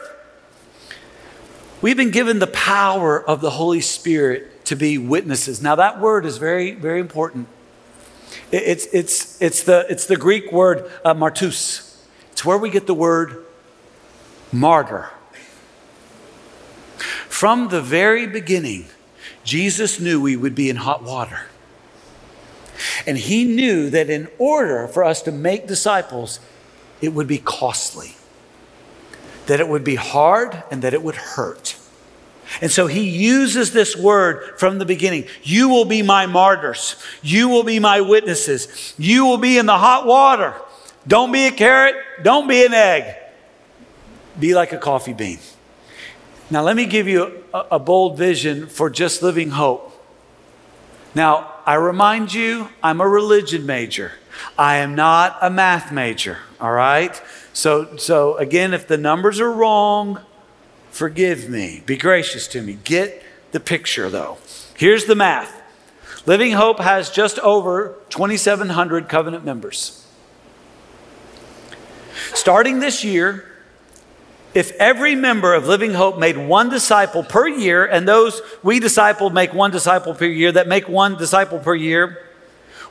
We've 1.82 1.98
been 1.98 2.12
given 2.12 2.40
the 2.40 2.48
power 2.48 3.24
of 3.28 3.42
the 3.42 3.52
Holy 3.52 3.82
Spirit 3.82 4.66
to 4.66 4.76
be 4.76 4.98
witnesses. 4.98 5.62
Now, 5.62 5.76
that 5.76 6.00
word 6.02 6.26
is 6.26 6.38
very, 6.38 6.72
very 6.72 7.00
important. 7.00 7.48
It's, 8.52 8.88
it's, 8.88 9.40
it's, 9.42 9.64
the, 9.64 9.86
it's 9.90 10.08
the 10.08 10.18
Greek 10.18 10.52
word 10.52 10.90
uh, 11.06 11.14
martus. 11.14 11.87
It's 12.38 12.46
where 12.46 12.60
we 12.60 12.70
get 12.70 12.86
the 12.86 12.94
word 12.94 13.48
martyr. 14.52 15.10
From 17.28 17.70
the 17.70 17.82
very 17.82 18.28
beginning, 18.28 18.86
Jesus 19.44 20.00
knew 20.00 20.22
we 20.22 20.38
would 20.38 20.54
be 20.54 20.70
in 20.70 20.76
hot 20.76 21.02
water. 21.02 21.48
And 23.08 23.18
he 23.18 23.44
knew 23.44 23.90
that 23.90 24.12
in 24.12 24.28
order 24.38 24.88
for 24.88 25.04
us 25.04 25.24
to 25.24 25.32
make 25.32 25.66
disciples, 25.66 26.40
it 27.02 27.10
would 27.10 27.26
be 27.26 27.40
costly, 27.40 28.16
that 29.48 29.60
it 29.60 29.68
would 29.68 29.84
be 29.84 29.96
hard, 29.96 30.62
and 30.70 30.84
that 30.84 30.94
it 30.94 31.02
would 31.02 31.16
hurt. 31.16 31.76
And 32.62 32.70
so 32.70 32.86
he 32.86 33.10
uses 33.10 33.74
this 33.74 33.98
word 33.98 34.60
from 34.60 34.78
the 34.78 34.86
beginning. 34.86 35.26
You 35.42 35.70
will 35.70 35.86
be 35.86 36.04
my 36.04 36.28
martyrs. 36.28 36.98
You 37.24 37.50
will 37.50 37.64
be 37.64 37.80
my 37.80 38.00
witnesses. 38.00 38.94
You 38.96 39.26
will 39.26 39.40
be 39.40 39.58
in 39.58 39.66
the 39.66 39.80
hot 39.80 40.06
water. 40.06 40.54
Don't 41.08 41.32
be 41.32 41.48
a 41.48 41.52
carrot. 41.52 41.96
Don't 42.22 42.48
be 42.48 42.66
an 42.66 42.74
egg. 42.74 43.16
Be 44.40 44.54
like 44.54 44.74
a 44.74 44.78
coffee 44.78 45.14
bean. 45.14 45.40
Now, 46.50 46.62
let 46.62 46.76
me 46.76 46.86
give 46.86 47.08
you 47.08 47.44
a, 47.54 47.66
a 47.72 47.80
bold 47.80 48.18
vision 48.18 48.68
for 48.68 48.90
just 48.90 49.22
living 49.22 49.52
hope. 49.52 49.94
Now, 51.16 51.54
I 51.66 51.76
remind 51.76 52.34
you, 52.34 52.70
I'm 52.84 53.02
a 53.02 53.08
religion 53.08 53.66
major. 53.66 54.14
I 54.58 54.78
am 54.78 54.96
not 54.96 55.38
a 55.42 55.50
math 55.50 55.92
major, 55.92 56.38
all 56.62 56.72
right? 56.72 57.20
So, 57.54 57.98
so 57.98 58.38
again, 58.38 58.74
if 58.74 58.88
the 58.88 58.98
numbers 58.98 59.40
are 59.40 59.52
wrong, 59.52 60.20
forgive 60.92 61.50
me. 61.50 61.82
Be 61.86 61.98
gracious 61.98 62.48
to 62.50 62.62
me. 62.62 62.78
Get 62.84 63.24
the 63.52 63.60
picture, 63.60 64.10
though. 64.10 64.38
Here's 64.76 65.06
the 65.06 65.16
math 65.16 65.54
Living 66.26 66.52
Hope 66.52 66.80
has 66.80 67.10
just 67.10 67.40
over 67.40 67.96
2,700 68.10 69.10
covenant 69.10 69.44
members. 69.44 70.07
Starting 72.34 72.80
this 72.80 73.04
year, 73.04 73.46
if 74.54 74.72
every 74.74 75.16
member 75.16 75.54
of 75.54 75.68
Living 75.68 75.94
Hope 75.94 76.18
made 76.18 76.38
one 76.38 76.70
disciple 76.70 77.24
per 77.24 77.48
year, 77.48 77.86
and 77.86 78.08
those 78.08 78.42
we 78.64 78.80
disciple 78.80 79.30
make 79.30 79.54
one 79.54 79.72
disciple 79.72 80.14
per 80.14 80.26
year, 80.26 80.52
that 80.52 80.68
make 80.68 80.88
one 80.90 81.18
disciple 81.18 81.60
per 81.60 81.76
year, 81.76 82.24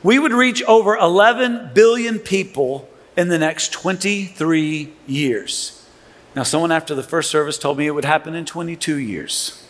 we 0.03 0.19
would 0.19 0.31
reach 0.31 0.63
over 0.63 0.95
11 0.95 1.71
billion 1.73 2.19
people 2.19 2.87
in 3.15 3.29
the 3.29 3.37
next 3.37 3.73
23 3.73 4.93
years. 5.07 5.85
Now, 6.35 6.43
someone 6.43 6.71
after 6.71 6.93
the 6.93 7.03
first 7.03 7.31
service 7.31 7.57
told 7.57 7.79
me 7.79 7.87
it 7.87 7.91
would 7.91 8.05
happen 8.05 8.35
in 8.35 8.45
22 8.45 8.97
years. 8.97 9.65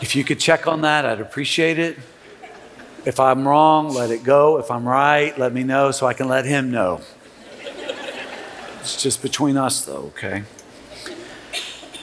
If 0.00 0.16
you 0.16 0.24
could 0.24 0.40
check 0.40 0.66
on 0.66 0.80
that, 0.80 1.04
I'd 1.04 1.20
appreciate 1.20 1.78
it. 1.78 1.98
If 3.04 3.20
I'm 3.20 3.46
wrong, 3.46 3.90
let 3.90 4.10
it 4.10 4.24
go. 4.24 4.58
If 4.58 4.70
I'm 4.70 4.88
right, 4.88 5.38
let 5.38 5.52
me 5.52 5.62
know 5.62 5.90
so 5.90 6.06
I 6.06 6.14
can 6.14 6.26
let 6.26 6.46
him 6.46 6.70
know. 6.70 7.02
It's 8.84 9.02
just 9.02 9.22
between 9.22 9.56
us, 9.56 9.86
though, 9.86 10.12
okay? 10.14 10.44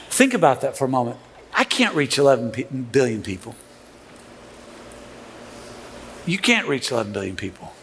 Think 0.10 0.34
about 0.34 0.62
that 0.62 0.76
for 0.76 0.86
a 0.86 0.88
moment. 0.88 1.18
I 1.54 1.64
can't 1.64 1.94
reach 1.94 2.18
11 2.18 2.90
billion 2.92 3.22
people. 3.22 3.56
You 6.26 6.40
can't 6.40 6.68
reach 6.68 6.90
11 6.90 7.14
billion 7.14 7.36
people. 7.36 7.74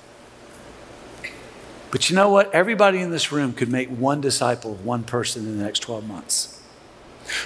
But 1.92 2.10
you 2.10 2.16
know 2.16 2.28
what? 2.28 2.52
Everybody 2.52 2.98
in 2.98 3.12
this 3.12 3.30
room 3.30 3.52
could 3.52 3.68
make 3.68 3.88
one 3.88 4.20
disciple 4.20 4.72
of 4.72 4.84
one 4.84 5.04
person 5.04 5.46
in 5.46 5.58
the 5.58 5.64
next 5.64 5.78
12 5.78 6.04
months. 6.04 6.60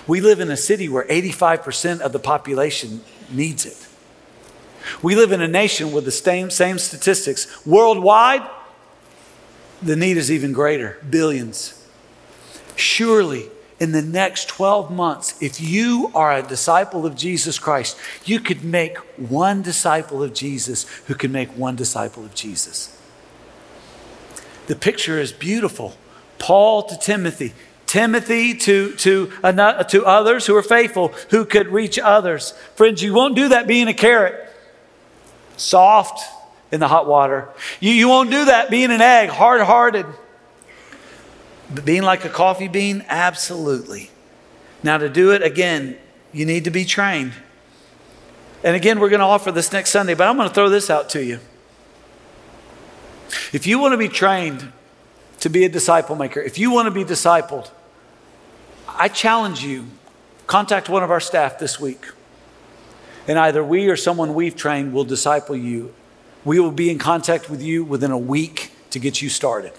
We 0.07 0.23
live 0.23 0.41
in 0.41 0.51
a 0.51 0.57
city 0.57 0.88
where 0.88 1.05
85% 1.05 2.01
of 2.01 2.12
the 2.12 2.19
population 2.19 3.03
needs 3.31 3.67
it. 3.67 3.87
We 5.03 5.17
live 5.17 5.33
in 5.33 5.43
a 5.43 5.49
nation 5.49 5.93
with 5.93 6.07
the 6.07 6.11
same, 6.11 6.49
same 6.49 6.79
statistics. 6.79 7.67
Worldwide, 7.67 8.49
the 9.83 9.97
need 9.97 10.16
is 10.16 10.31
even 10.31 10.53
greater 10.53 10.99
billions. 11.09 11.87
Surely, 12.77 13.49
in 13.81 13.92
the 13.92 14.03
next 14.03 14.49
12 14.49 14.92
months, 14.92 15.40
if 15.42 15.61
you 15.61 16.11
are 16.14 16.37
a 16.37 16.42
disciple 16.42 17.05
of 17.05 17.16
Jesus 17.16 17.59
Christ, 17.59 17.99
you 18.25 18.38
could 18.38 18.62
make 18.62 18.97
one 19.18 19.61
disciple 19.61 20.23
of 20.23 20.35
Jesus 20.35 20.85
who 21.07 21.14
can 21.14 21.33
make 21.33 21.49
one 21.51 21.75
disciple 21.75 22.25
of 22.25 22.35
Jesus. 22.35 22.97
The 24.68 24.77
picture 24.77 25.18
is 25.18 25.33
beautiful. 25.33 25.97
Paul 26.38 26.85
to 26.85 26.97
Timothy, 26.97 27.53
Timothy 27.87 28.55
to, 28.55 28.95
to, 28.95 29.27
to 29.27 30.05
others 30.07 30.47
who 30.47 30.57
are 30.57 30.62
faithful, 30.62 31.09
who 31.31 31.45
could 31.45 31.68
reach 31.68 31.99
others. 31.99 32.53
Friends, 32.77 33.03
you 33.03 33.12
won't 33.12 33.35
do 33.35 33.49
that 33.49 33.66
being 33.66 33.88
a 33.88 33.95
carrot, 33.95 34.49
soft, 35.57 36.23
in 36.73 36.81
the 36.81 36.89
hot 36.89 37.07
water. 37.07 37.49
You, 37.79 37.93
you 37.93 38.09
won't 38.09 38.31
do 38.31 38.47
that 38.47 38.71
being 38.71 38.91
an 38.91 39.03
egg, 39.03 39.29
hard 39.29 39.61
hearted. 39.61 40.07
Being 41.85 42.03
like 42.03 42.25
a 42.25 42.29
coffee 42.29 42.69
bean, 42.69 43.05
absolutely. 43.09 44.11
Now, 44.83 44.99
to 44.99 45.09
do 45.09 45.33
it 45.33 45.43
again, 45.43 45.97
you 46.33 46.45
need 46.45 46.65
to 46.65 46.71
be 46.71 46.85
trained. 46.85 47.33
And 48.65 48.75
again, 48.75 49.01
we're 49.01 49.09
going 49.11 49.21
to 49.21 49.27
offer 49.27 49.53
this 49.53 49.73
next 49.73 49.91
Sunday, 49.91 50.15
but 50.15 50.27
I'm 50.27 50.37
going 50.37 50.49
to 50.49 50.55
throw 50.55 50.69
this 50.69 50.91
out 50.91 51.09
to 51.11 51.25
you. 51.25 51.41
If 53.53 53.67
you 53.67 53.79
want 53.79 53.93
to 53.93 53.99
be 53.99 54.09
trained 54.09 54.73
to 55.41 55.49
be 55.49 55.65
a 55.65 55.69
disciple 55.69 56.17
maker, 56.17 56.41
if 56.41 56.59
you 56.59 56.71
want 56.71 56.87
to 56.87 56.91
be 56.91 57.05
discipled, 57.05 57.71
I 58.89 59.09
challenge 59.09 59.65
you 59.65 59.87
contact 60.47 60.89
one 60.89 61.03
of 61.03 61.11
our 61.11 61.21
staff 61.21 61.59
this 61.59 61.81
week. 61.81 62.07
And 63.27 63.39
either 63.39 63.65
we 63.65 63.89
or 63.89 63.97
someone 63.97 64.35
we've 64.35 64.57
trained 64.57 64.93
will 64.93 65.05
disciple 65.05 65.57
you. 65.57 65.95
We 66.45 66.59
will 66.59 66.73
be 66.73 66.91
in 66.91 66.99
contact 66.99 67.49
with 67.49 67.63
you 67.63 67.85
within 67.85 68.11
a 68.11 68.19
week 68.19 68.73
to 68.91 68.99
get 68.99 69.23
you 69.23 69.29
started. 69.29 69.73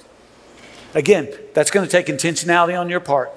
Again, 0.93 1.29
that's 1.53 1.71
going 1.71 1.85
to 1.85 1.91
take 1.91 2.07
intentionality 2.07 2.79
on 2.79 2.89
your 2.89 2.99
part. 2.99 3.31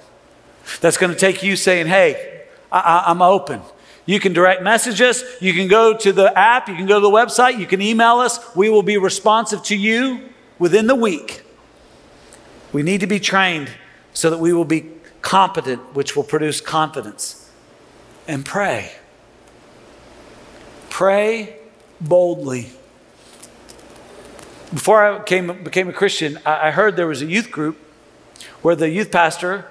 That's 0.81 0.97
going 0.97 1.13
to 1.13 1.19
take 1.19 1.43
you 1.43 1.57
saying, 1.57 1.87
hey, 1.87 2.45
I, 2.71 3.11
am 3.11 3.23
open. 3.23 3.63
You 4.05 4.21
can 4.21 4.33
direct 4.33 4.63
message 4.63 5.01
us. 5.01 5.23
You 5.41 5.53
can 5.53 5.69
go 5.69 5.97
to 5.97 6.13
the 6.13 6.37
app. 6.39 6.69
You 6.69 6.75
can 6.75 6.87
go 6.87 6.95
to 6.95 7.01
the 7.01 7.11
website. 7.11 7.59
You 7.59 7.67
can 7.67 7.81
email 7.81 8.19
us. 8.19 8.55
We 8.55 8.69
will 8.69 8.83
be 8.83 8.99
responsive 8.99 9.63
to 9.65 9.77
you 9.77 10.29
within 10.59 10.87
the 10.87 10.95
week. 10.95 11.43
We 12.73 12.83
need 12.83 13.01
to 13.01 13.07
be 13.07 13.19
trained 13.19 13.71
so 14.13 14.31
that 14.31 14.39
we 14.39 14.53
will 14.53 14.65
be 14.65 14.91
competent, 15.23 15.95
which 15.95 16.15
will 16.15 16.25
produce 16.25 16.61
confidence. 16.61 17.51
And 18.29 18.45
pray. 18.45 18.93
Pray 20.91 21.57
boldly. 22.01 22.71
Before 24.73 25.05
I 25.05 25.23
came, 25.23 25.63
became 25.63 25.89
a 25.89 25.93
Christian, 25.93 26.39
I 26.45 26.71
heard 26.73 26.97
there 26.97 27.07
was 27.07 27.23
a 27.23 27.27
youth 27.27 27.51
group 27.51 27.79
where 28.63 28.75
the 28.75 28.91
youth 28.91 29.13
pastor 29.13 29.67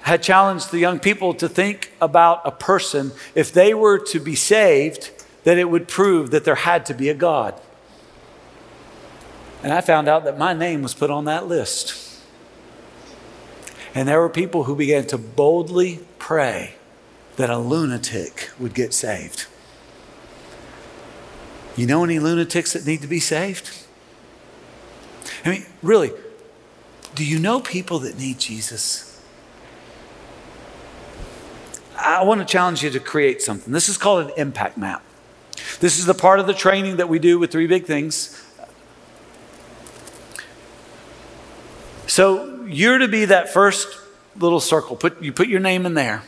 had 0.00 0.22
challenged 0.22 0.70
the 0.70 0.78
young 0.78 1.00
people 1.00 1.34
to 1.34 1.48
think 1.48 1.92
about 2.00 2.40
a 2.44 2.52
person, 2.52 3.12
if 3.34 3.52
they 3.52 3.74
were 3.74 3.98
to 3.98 4.20
be 4.20 4.34
saved, 4.34 5.10
that 5.44 5.58
it 5.58 5.64
would 5.64 5.88
prove 5.88 6.30
that 6.30 6.44
there 6.44 6.54
had 6.54 6.86
to 6.86 6.94
be 6.94 7.08
a 7.08 7.14
God. 7.14 7.60
And 9.62 9.72
I 9.72 9.80
found 9.80 10.08
out 10.08 10.24
that 10.24 10.38
my 10.38 10.52
name 10.52 10.82
was 10.82 10.94
put 10.94 11.10
on 11.10 11.24
that 11.24 11.48
list. 11.48 12.22
And 13.94 14.08
there 14.08 14.20
were 14.20 14.28
people 14.28 14.64
who 14.64 14.76
began 14.76 15.06
to 15.08 15.18
boldly 15.18 16.00
pray 16.18 16.74
that 17.36 17.50
a 17.50 17.58
lunatic 17.58 18.50
would 18.58 18.72
get 18.72 18.94
saved. 18.94 19.46
You 21.76 21.86
know 21.86 22.04
any 22.04 22.18
lunatics 22.18 22.72
that 22.72 22.86
need 22.86 23.02
to 23.02 23.08
be 23.08 23.20
saved? 23.20 23.86
I 25.44 25.50
mean, 25.50 25.66
really, 25.82 26.12
do 27.14 27.24
you 27.24 27.38
know 27.38 27.60
people 27.60 28.00
that 28.00 28.18
need 28.18 28.38
Jesus? 28.38 29.04
I 31.96 32.22
want 32.22 32.40
to 32.40 32.46
challenge 32.46 32.82
you 32.82 32.90
to 32.90 33.00
create 33.00 33.42
something. 33.42 33.72
This 33.72 33.88
is 33.88 33.98
called 33.98 34.26
an 34.26 34.32
impact 34.36 34.78
map. 34.78 35.02
This 35.80 35.98
is 35.98 36.06
the 36.06 36.14
part 36.14 36.40
of 36.40 36.46
the 36.46 36.54
training 36.54 36.96
that 36.96 37.08
we 37.08 37.18
do 37.18 37.38
with 37.38 37.50
three 37.50 37.66
big 37.66 37.86
things. 37.86 38.44
So 42.06 42.64
you're 42.64 42.98
to 42.98 43.08
be 43.08 43.26
that 43.26 43.52
first 43.52 43.88
little 44.36 44.60
circle. 44.60 44.96
Put, 44.96 45.22
you 45.22 45.32
put 45.32 45.48
your 45.48 45.60
name 45.60 45.86
in 45.86 45.94
there. 45.94 46.22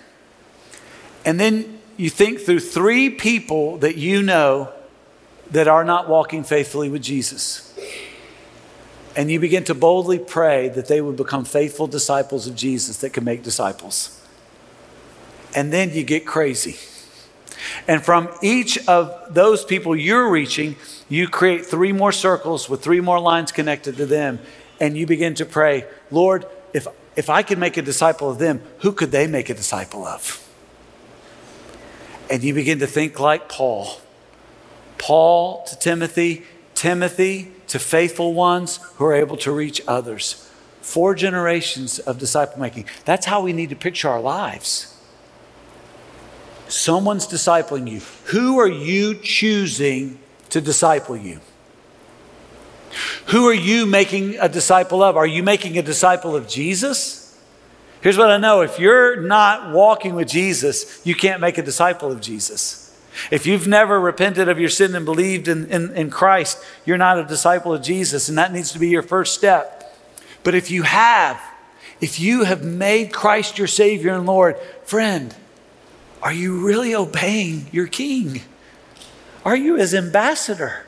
And 1.24 1.38
then 1.38 1.80
you 1.96 2.10
think 2.10 2.40
through 2.40 2.60
three 2.60 3.10
people 3.10 3.78
that 3.78 3.96
you 3.96 4.22
know 4.22 4.72
that 5.50 5.68
are 5.68 5.84
not 5.84 6.08
walking 6.08 6.44
faithfully 6.44 6.88
with 6.88 7.02
Jesus. 7.02 7.69
And 9.20 9.30
you 9.30 9.38
begin 9.38 9.64
to 9.64 9.74
boldly 9.74 10.18
pray 10.18 10.70
that 10.70 10.86
they 10.86 11.02
would 11.02 11.16
become 11.16 11.44
faithful 11.44 11.86
disciples 11.86 12.46
of 12.46 12.54
Jesus 12.56 12.96
that 12.98 13.12
can 13.12 13.24
make 13.24 13.42
disciples 13.42 14.20
and 15.54 15.72
then 15.72 15.92
you 15.92 16.04
get 16.04 16.26
crazy. 16.26 16.76
And 17.86 18.02
from 18.02 18.28
each 18.42 18.86
of 18.88 19.34
those 19.34 19.64
people 19.64 19.96
you're 19.96 20.30
reaching, 20.30 20.76
you 21.08 21.28
create 21.28 21.66
three 21.66 21.92
more 21.92 22.12
circles 22.12 22.68
with 22.68 22.82
three 22.82 23.00
more 23.00 23.20
lines 23.20 23.52
connected 23.52 23.96
to 23.96 24.06
them. 24.06 24.38
And 24.80 24.96
you 24.96 25.06
begin 25.06 25.34
to 25.34 25.44
pray, 25.44 25.84
Lord, 26.10 26.46
if, 26.72 26.86
if 27.16 27.28
I 27.28 27.42
could 27.42 27.58
make 27.58 27.76
a 27.76 27.82
disciple 27.82 28.30
of 28.30 28.38
them, 28.38 28.62
who 28.78 28.92
could 28.92 29.10
they 29.10 29.26
make 29.26 29.50
a 29.50 29.54
disciple 29.54 30.06
of? 30.06 30.46
And 32.30 32.42
you 32.42 32.54
begin 32.54 32.78
to 32.78 32.86
think 32.86 33.18
like 33.18 33.48
Paul. 33.48 34.00
Paul 34.98 35.64
to 35.64 35.78
Timothy, 35.78 36.44
Timothy 36.80 37.52
to 37.66 37.78
faithful 37.78 38.32
ones 38.32 38.78
who 38.94 39.04
are 39.04 39.12
able 39.12 39.36
to 39.36 39.52
reach 39.52 39.82
others. 39.86 40.50
Four 40.80 41.14
generations 41.14 41.98
of 41.98 42.16
disciple 42.16 42.58
making. 42.58 42.86
That's 43.04 43.26
how 43.26 43.42
we 43.42 43.52
need 43.52 43.68
to 43.68 43.76
picture 43.76 44.08
our 44.08 44.18
lives. 44.18 44.96
Someone's 46.68 47.26
discipling 47.26 47.86
you. 47.86 48.00
Who 48.30 48.58
are 48.60 48.66
you 48.66 49.14
choosing 49.14 50.20
to 50.48 50.62
disciple 50.62 51.18
you? 51.18 51.40
Who 53.26 53.46
are 53.46 53.52
you 53.52 53.84
making 53.84 54.38
a 54.38 54.48
disciple 54.48 55.02
of? 55.02 55.18
Are 55.18 55.26
you 55.26 55.42
making 55.42 55.76
a 55.76 55.82
disciple 55.82 56.34
of 56.34 56.48
Jesus? 56.48 57.38
Here's 58.00 58.16
what 58.16 58.30
I 58.30 58.38
know 58.38 58.62
if 58.62 58.78
you're 58.78 59.20
not 59.20 59.74
walking 59.74 60.14
with 60.14 60.28
Jesus, 60.28 61.04
you 61.04 61.14
can't 61.14 61.42
make 61.42 61.58
a 61.58 61.62
disciple 61.62 62.10
of 62.10 62.22
Jesus. 62.22 62.89
If 63.30 63.46
you've 63.46 63.66
never 63.66 64.00
repented 64.00 64.48
of 64.48 64.58
your 64.58 64.68
sin 64.68 64.94
and 64.94 65.04
believed 65.04 65.48
in, 65.48 65.66
in, 65.70 65.94
in 65.96 66.10
Christ, 66.10 66.62
you're 66.84 66.98
not 66.98 67.18
a 67.18 67.24
disciple 67.24 67.72
of 67.72 67.82
Jesus, 67.82 68.28
and 68.28 68.38
that 68.38 68.52
needs 68.52 68.72
to 68.72 68.78
be 68.78 68.88
your 68.88 69.02
first 69.02 69.34
step. 69.34 69.96
But 70.42 70.54
if 70.54 70.70
you 70.70 70.82
have, 70.82 71.40
if 72.00 72.18
you 72.20 72.44
have 72.44 72.64
made 72.64 73.12
Christ 73.12 73.58
your 73.58 73.66
Savior 73.66 74.14
and 74.14 74.26
Lord, 74.26 74.56
friend, 74.84 75.34
are 76.22 76.32
you 76.32 76.66
really 76.66 76.94
obeying 76.94 77.66
your 77.72 77.86
king? 77.86 78.42
Are 79.44 79.56
you 79.56 79.76
his 79.76 79.94
ambassador? 79.94 80.86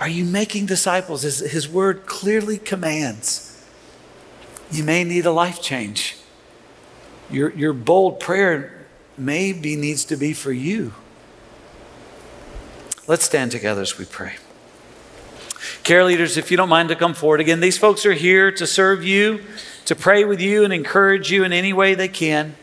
Are 0.00 0.08
you 0.08 0.24
making 0.24 0.66
disciples 0.66 1.24
as 1.24 1.38
his 1.38 1.68
word 1.68 2.06
clearly 2.06 2.58
commands? 2.58 3.66
You 4.70 4.84
may 4.84 5.02
need 5.04 5.26
a 5.26 5.32
life 5.32 5.62
change. 5.62 6.16
Your, 7.30 7.50
your 7.50 7.72
bold 7.72 8.20
prayer 8.20 8.77
maybe 9.18 9.76
needs 9.76 10.04
to 10.06 10.16
be 10.16 10.32
for 10.32 10.52
you. 10.52 10.92
Let's 13.06 13.24
stand 13.24 13.50
together 13.50 13.80
as 13.80 13.98
we 13.98 14.04
pray. 14.04 14.34
Care 15.82 16.04
leaders, 16.04 16.36
if 16.36 16.50
you 16.50 16.56
don't 16.56 16.68
mind 16.68 16.90
to 16.90 16.96
come 16.96 17.14
forward 17.14 17.40
again, 17.40 17.60
these 17.60 17.78
folks 17.78 18.04
are 18.04 18.12
here 18.12 18.52
to 18.52 18.66
serve 18.66 19.02
you, 19.02 19.40
to 19.86 19.94
pray 19.94 20.24
with 20.24 20.40
you, 20.40 20.64
and 20.64 20.72
encourage 20.72 21.30
you 21.30 21.44
in 21.44 21.52
any 21.52 21.72
way 21.72 21.94
they 21.94 22.08
can. 22.08 22.54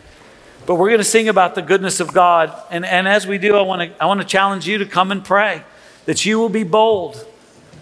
But 0.66 0.76
we're 0.76 0.90
going 0.90 1.00
to 1.00 1.04
sing 1.04 1.30
about 1.30 1.56
the 1.56 1.62
goodness 1.62 2.00
of 2.00 2.14
God. 2.14 2.54
And, 2.72 2.86
and 2.86 3.08
as 3.08 3.28
we 3.28 3.38
do, 3.38 3.56
I 3.56 3.62
want, 3.62 3.82
to, 3.82 4.04
I 4.04 4.06
want 4.06 4.22
to 4.22 4.28
challenge 4.28 4.68
you 4.68 4.78
to 4.80 4.86
come 4.86 5.12
and 5.12 5.24
pray 5.24 5.64
that 6.06 6.26
you 6.26 6.40
will 6.40 6.50
be 6.50 6.64
bold. 6.64 7.26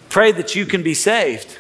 Pray 0.10 0.32
that 0.32 0.56
you 0.56 0.66
can 0.66 0.84
be 0.84 0.94
saved. 0.94 1.58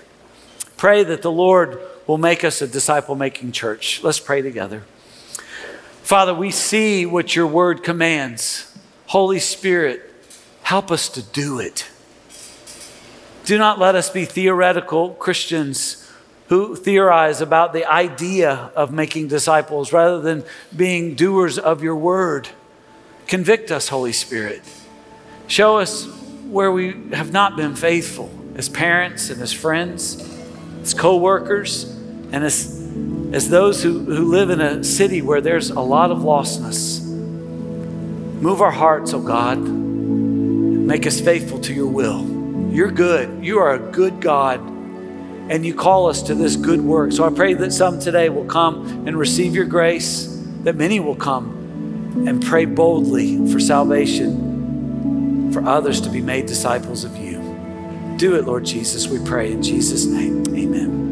Pray 0.77 1.03
that 1.03 1.21
the 1.21 1.31
Lord 1.31 1.79
will 2.07 2.17
make 2.17 2.43
us 2.43 2.61
a 2.61 2.67
disciple 2.67 3.15
making 3.15 3.51
church. 3.51 4.03
Let's 4.03 4.19
pray 4.19 4.41
together. 4.41 4.83
Father, 6.03 6.33
we 6.33 6.51
see 6.51 7.05
what 7.05 7.33
your 7.33 7.47
word 7.47 7.81
commands. 7.81 8.77
Holy 9.07 9.39
Spirit, 9.39 10.01
help 10.61 10.91
us 10.91 11.07
to 11.09 11.21
do 11.21 11.59
it. 11.59 11.89
Do 13.45 13.57
not 13.57 13.79
let 13.79 13.95
us 13.95 14.09
be 14.09 14.25
theoretical 14.25 15.11
Christians 15.11 16.11
who 16.49 16.75
theorize 16.75 17.39
about 17.39 17.71
the 17.71 17.85
idea 17.85 18.71
of 18.75 18.91
making 18.91 19.29
disciples 19.29 19.93
rather 19.93 20.19
than 20.19 20.43
being 20.75 21.15
doers 21.15 21.57
of 21.57 21.81
your 21.81 21.95
word. 21.95 22.49
Convict 23.27 23.71
us, 23.71 23.87
Holy 23.87 24.11
Spirit. 24.13 24.61
Show 25.47 25.77
us 25.77 26.05
where 26.47 26.71
we 26.71 27.11
have 27.13 27.31
not 27.31 27.55
been 27.55 27.75
faithful 27.75 28.29
as 28.55 28.67
parents 28.67 29.29
and 29.29 29.41
as 29.41 29.53
friends, 29.53 30.21
as 30.81 30.93
co 30.93 31.17
workers, 31.17 31.85
and 32.31 32.43
as, 32.43 32.72
as 33.33 33.49
those 33.49 33.81
who, 33.81 33.99
who 33.99 34.25
live 34.25 34.51
in 34.51 34.61
a 34.61 34.83
city 34.83 35.21
where 35.21 35.41
there's 35.41 35.71
a 35.71 35.81
lot 35.81 36.11
of 36.11 36.19
lostness. 36.19 37.03
Move 37.03 38.61
our 38.61 38.71
hearts, 38.71 39.13
oh 39.13 39.21
God. 39.21 39.57
Make 39.57 41.07
us 41.07 41.19
faithful 41.19 41.59
to 41.61 41.73
your 41.73 41.87
will. 41.87 42.25
You're 42.71 42.91
good. 42.91 43.43
You 43.43 43.59
are 43.59 43.73
a 43.73 43.79
good 43.79 44.21
God 44.21 44.59
and 45.49 45.65
you 45.65 45.73
call 45.73 46.07
us 46.07 46.21
to 46.23 46.35
this 46.35 46.55
good 46.55 46.81
work. 46.81 47.11
So 47.11 47.25
I 47.25 47.29
pray 47.29 47.53
that 47.55 47.73
some 47.73 47.99
today 47.99 48.29
will 48.29 48.45
come 48.45 49.07
and 49.07 49.17
receive 49.17 49.55
your 49.55 49.65
grace, 49.65 50.27
that 50.63 50.75
many 50.75 50.99
will 50.99 51.15
come 51.15 52.25
and 52.27 52.43
pray 52.43 52.65
boldly 52.65 53.51
for 53.51 53.59
salvation, 53.59 55.51
for 55.51 55.65
others 55.65 55.99
to 56.01 56.09
be 56.09 56.21
made 56.21 56.45
disciples 56.45 57.03
of 57.03 57.17
you. 57.17 57.41
Do 58.17 58.35
it, 58.35 58.45
Lord 58.45 58.63
Jesus, 58.63 59.07
we 59.07 59.19
pray 59.25 59.51
in 59.51 59.61
Jesus' 59.61 60.05
name. 60.05 60.47
Amen. 60.55 61.02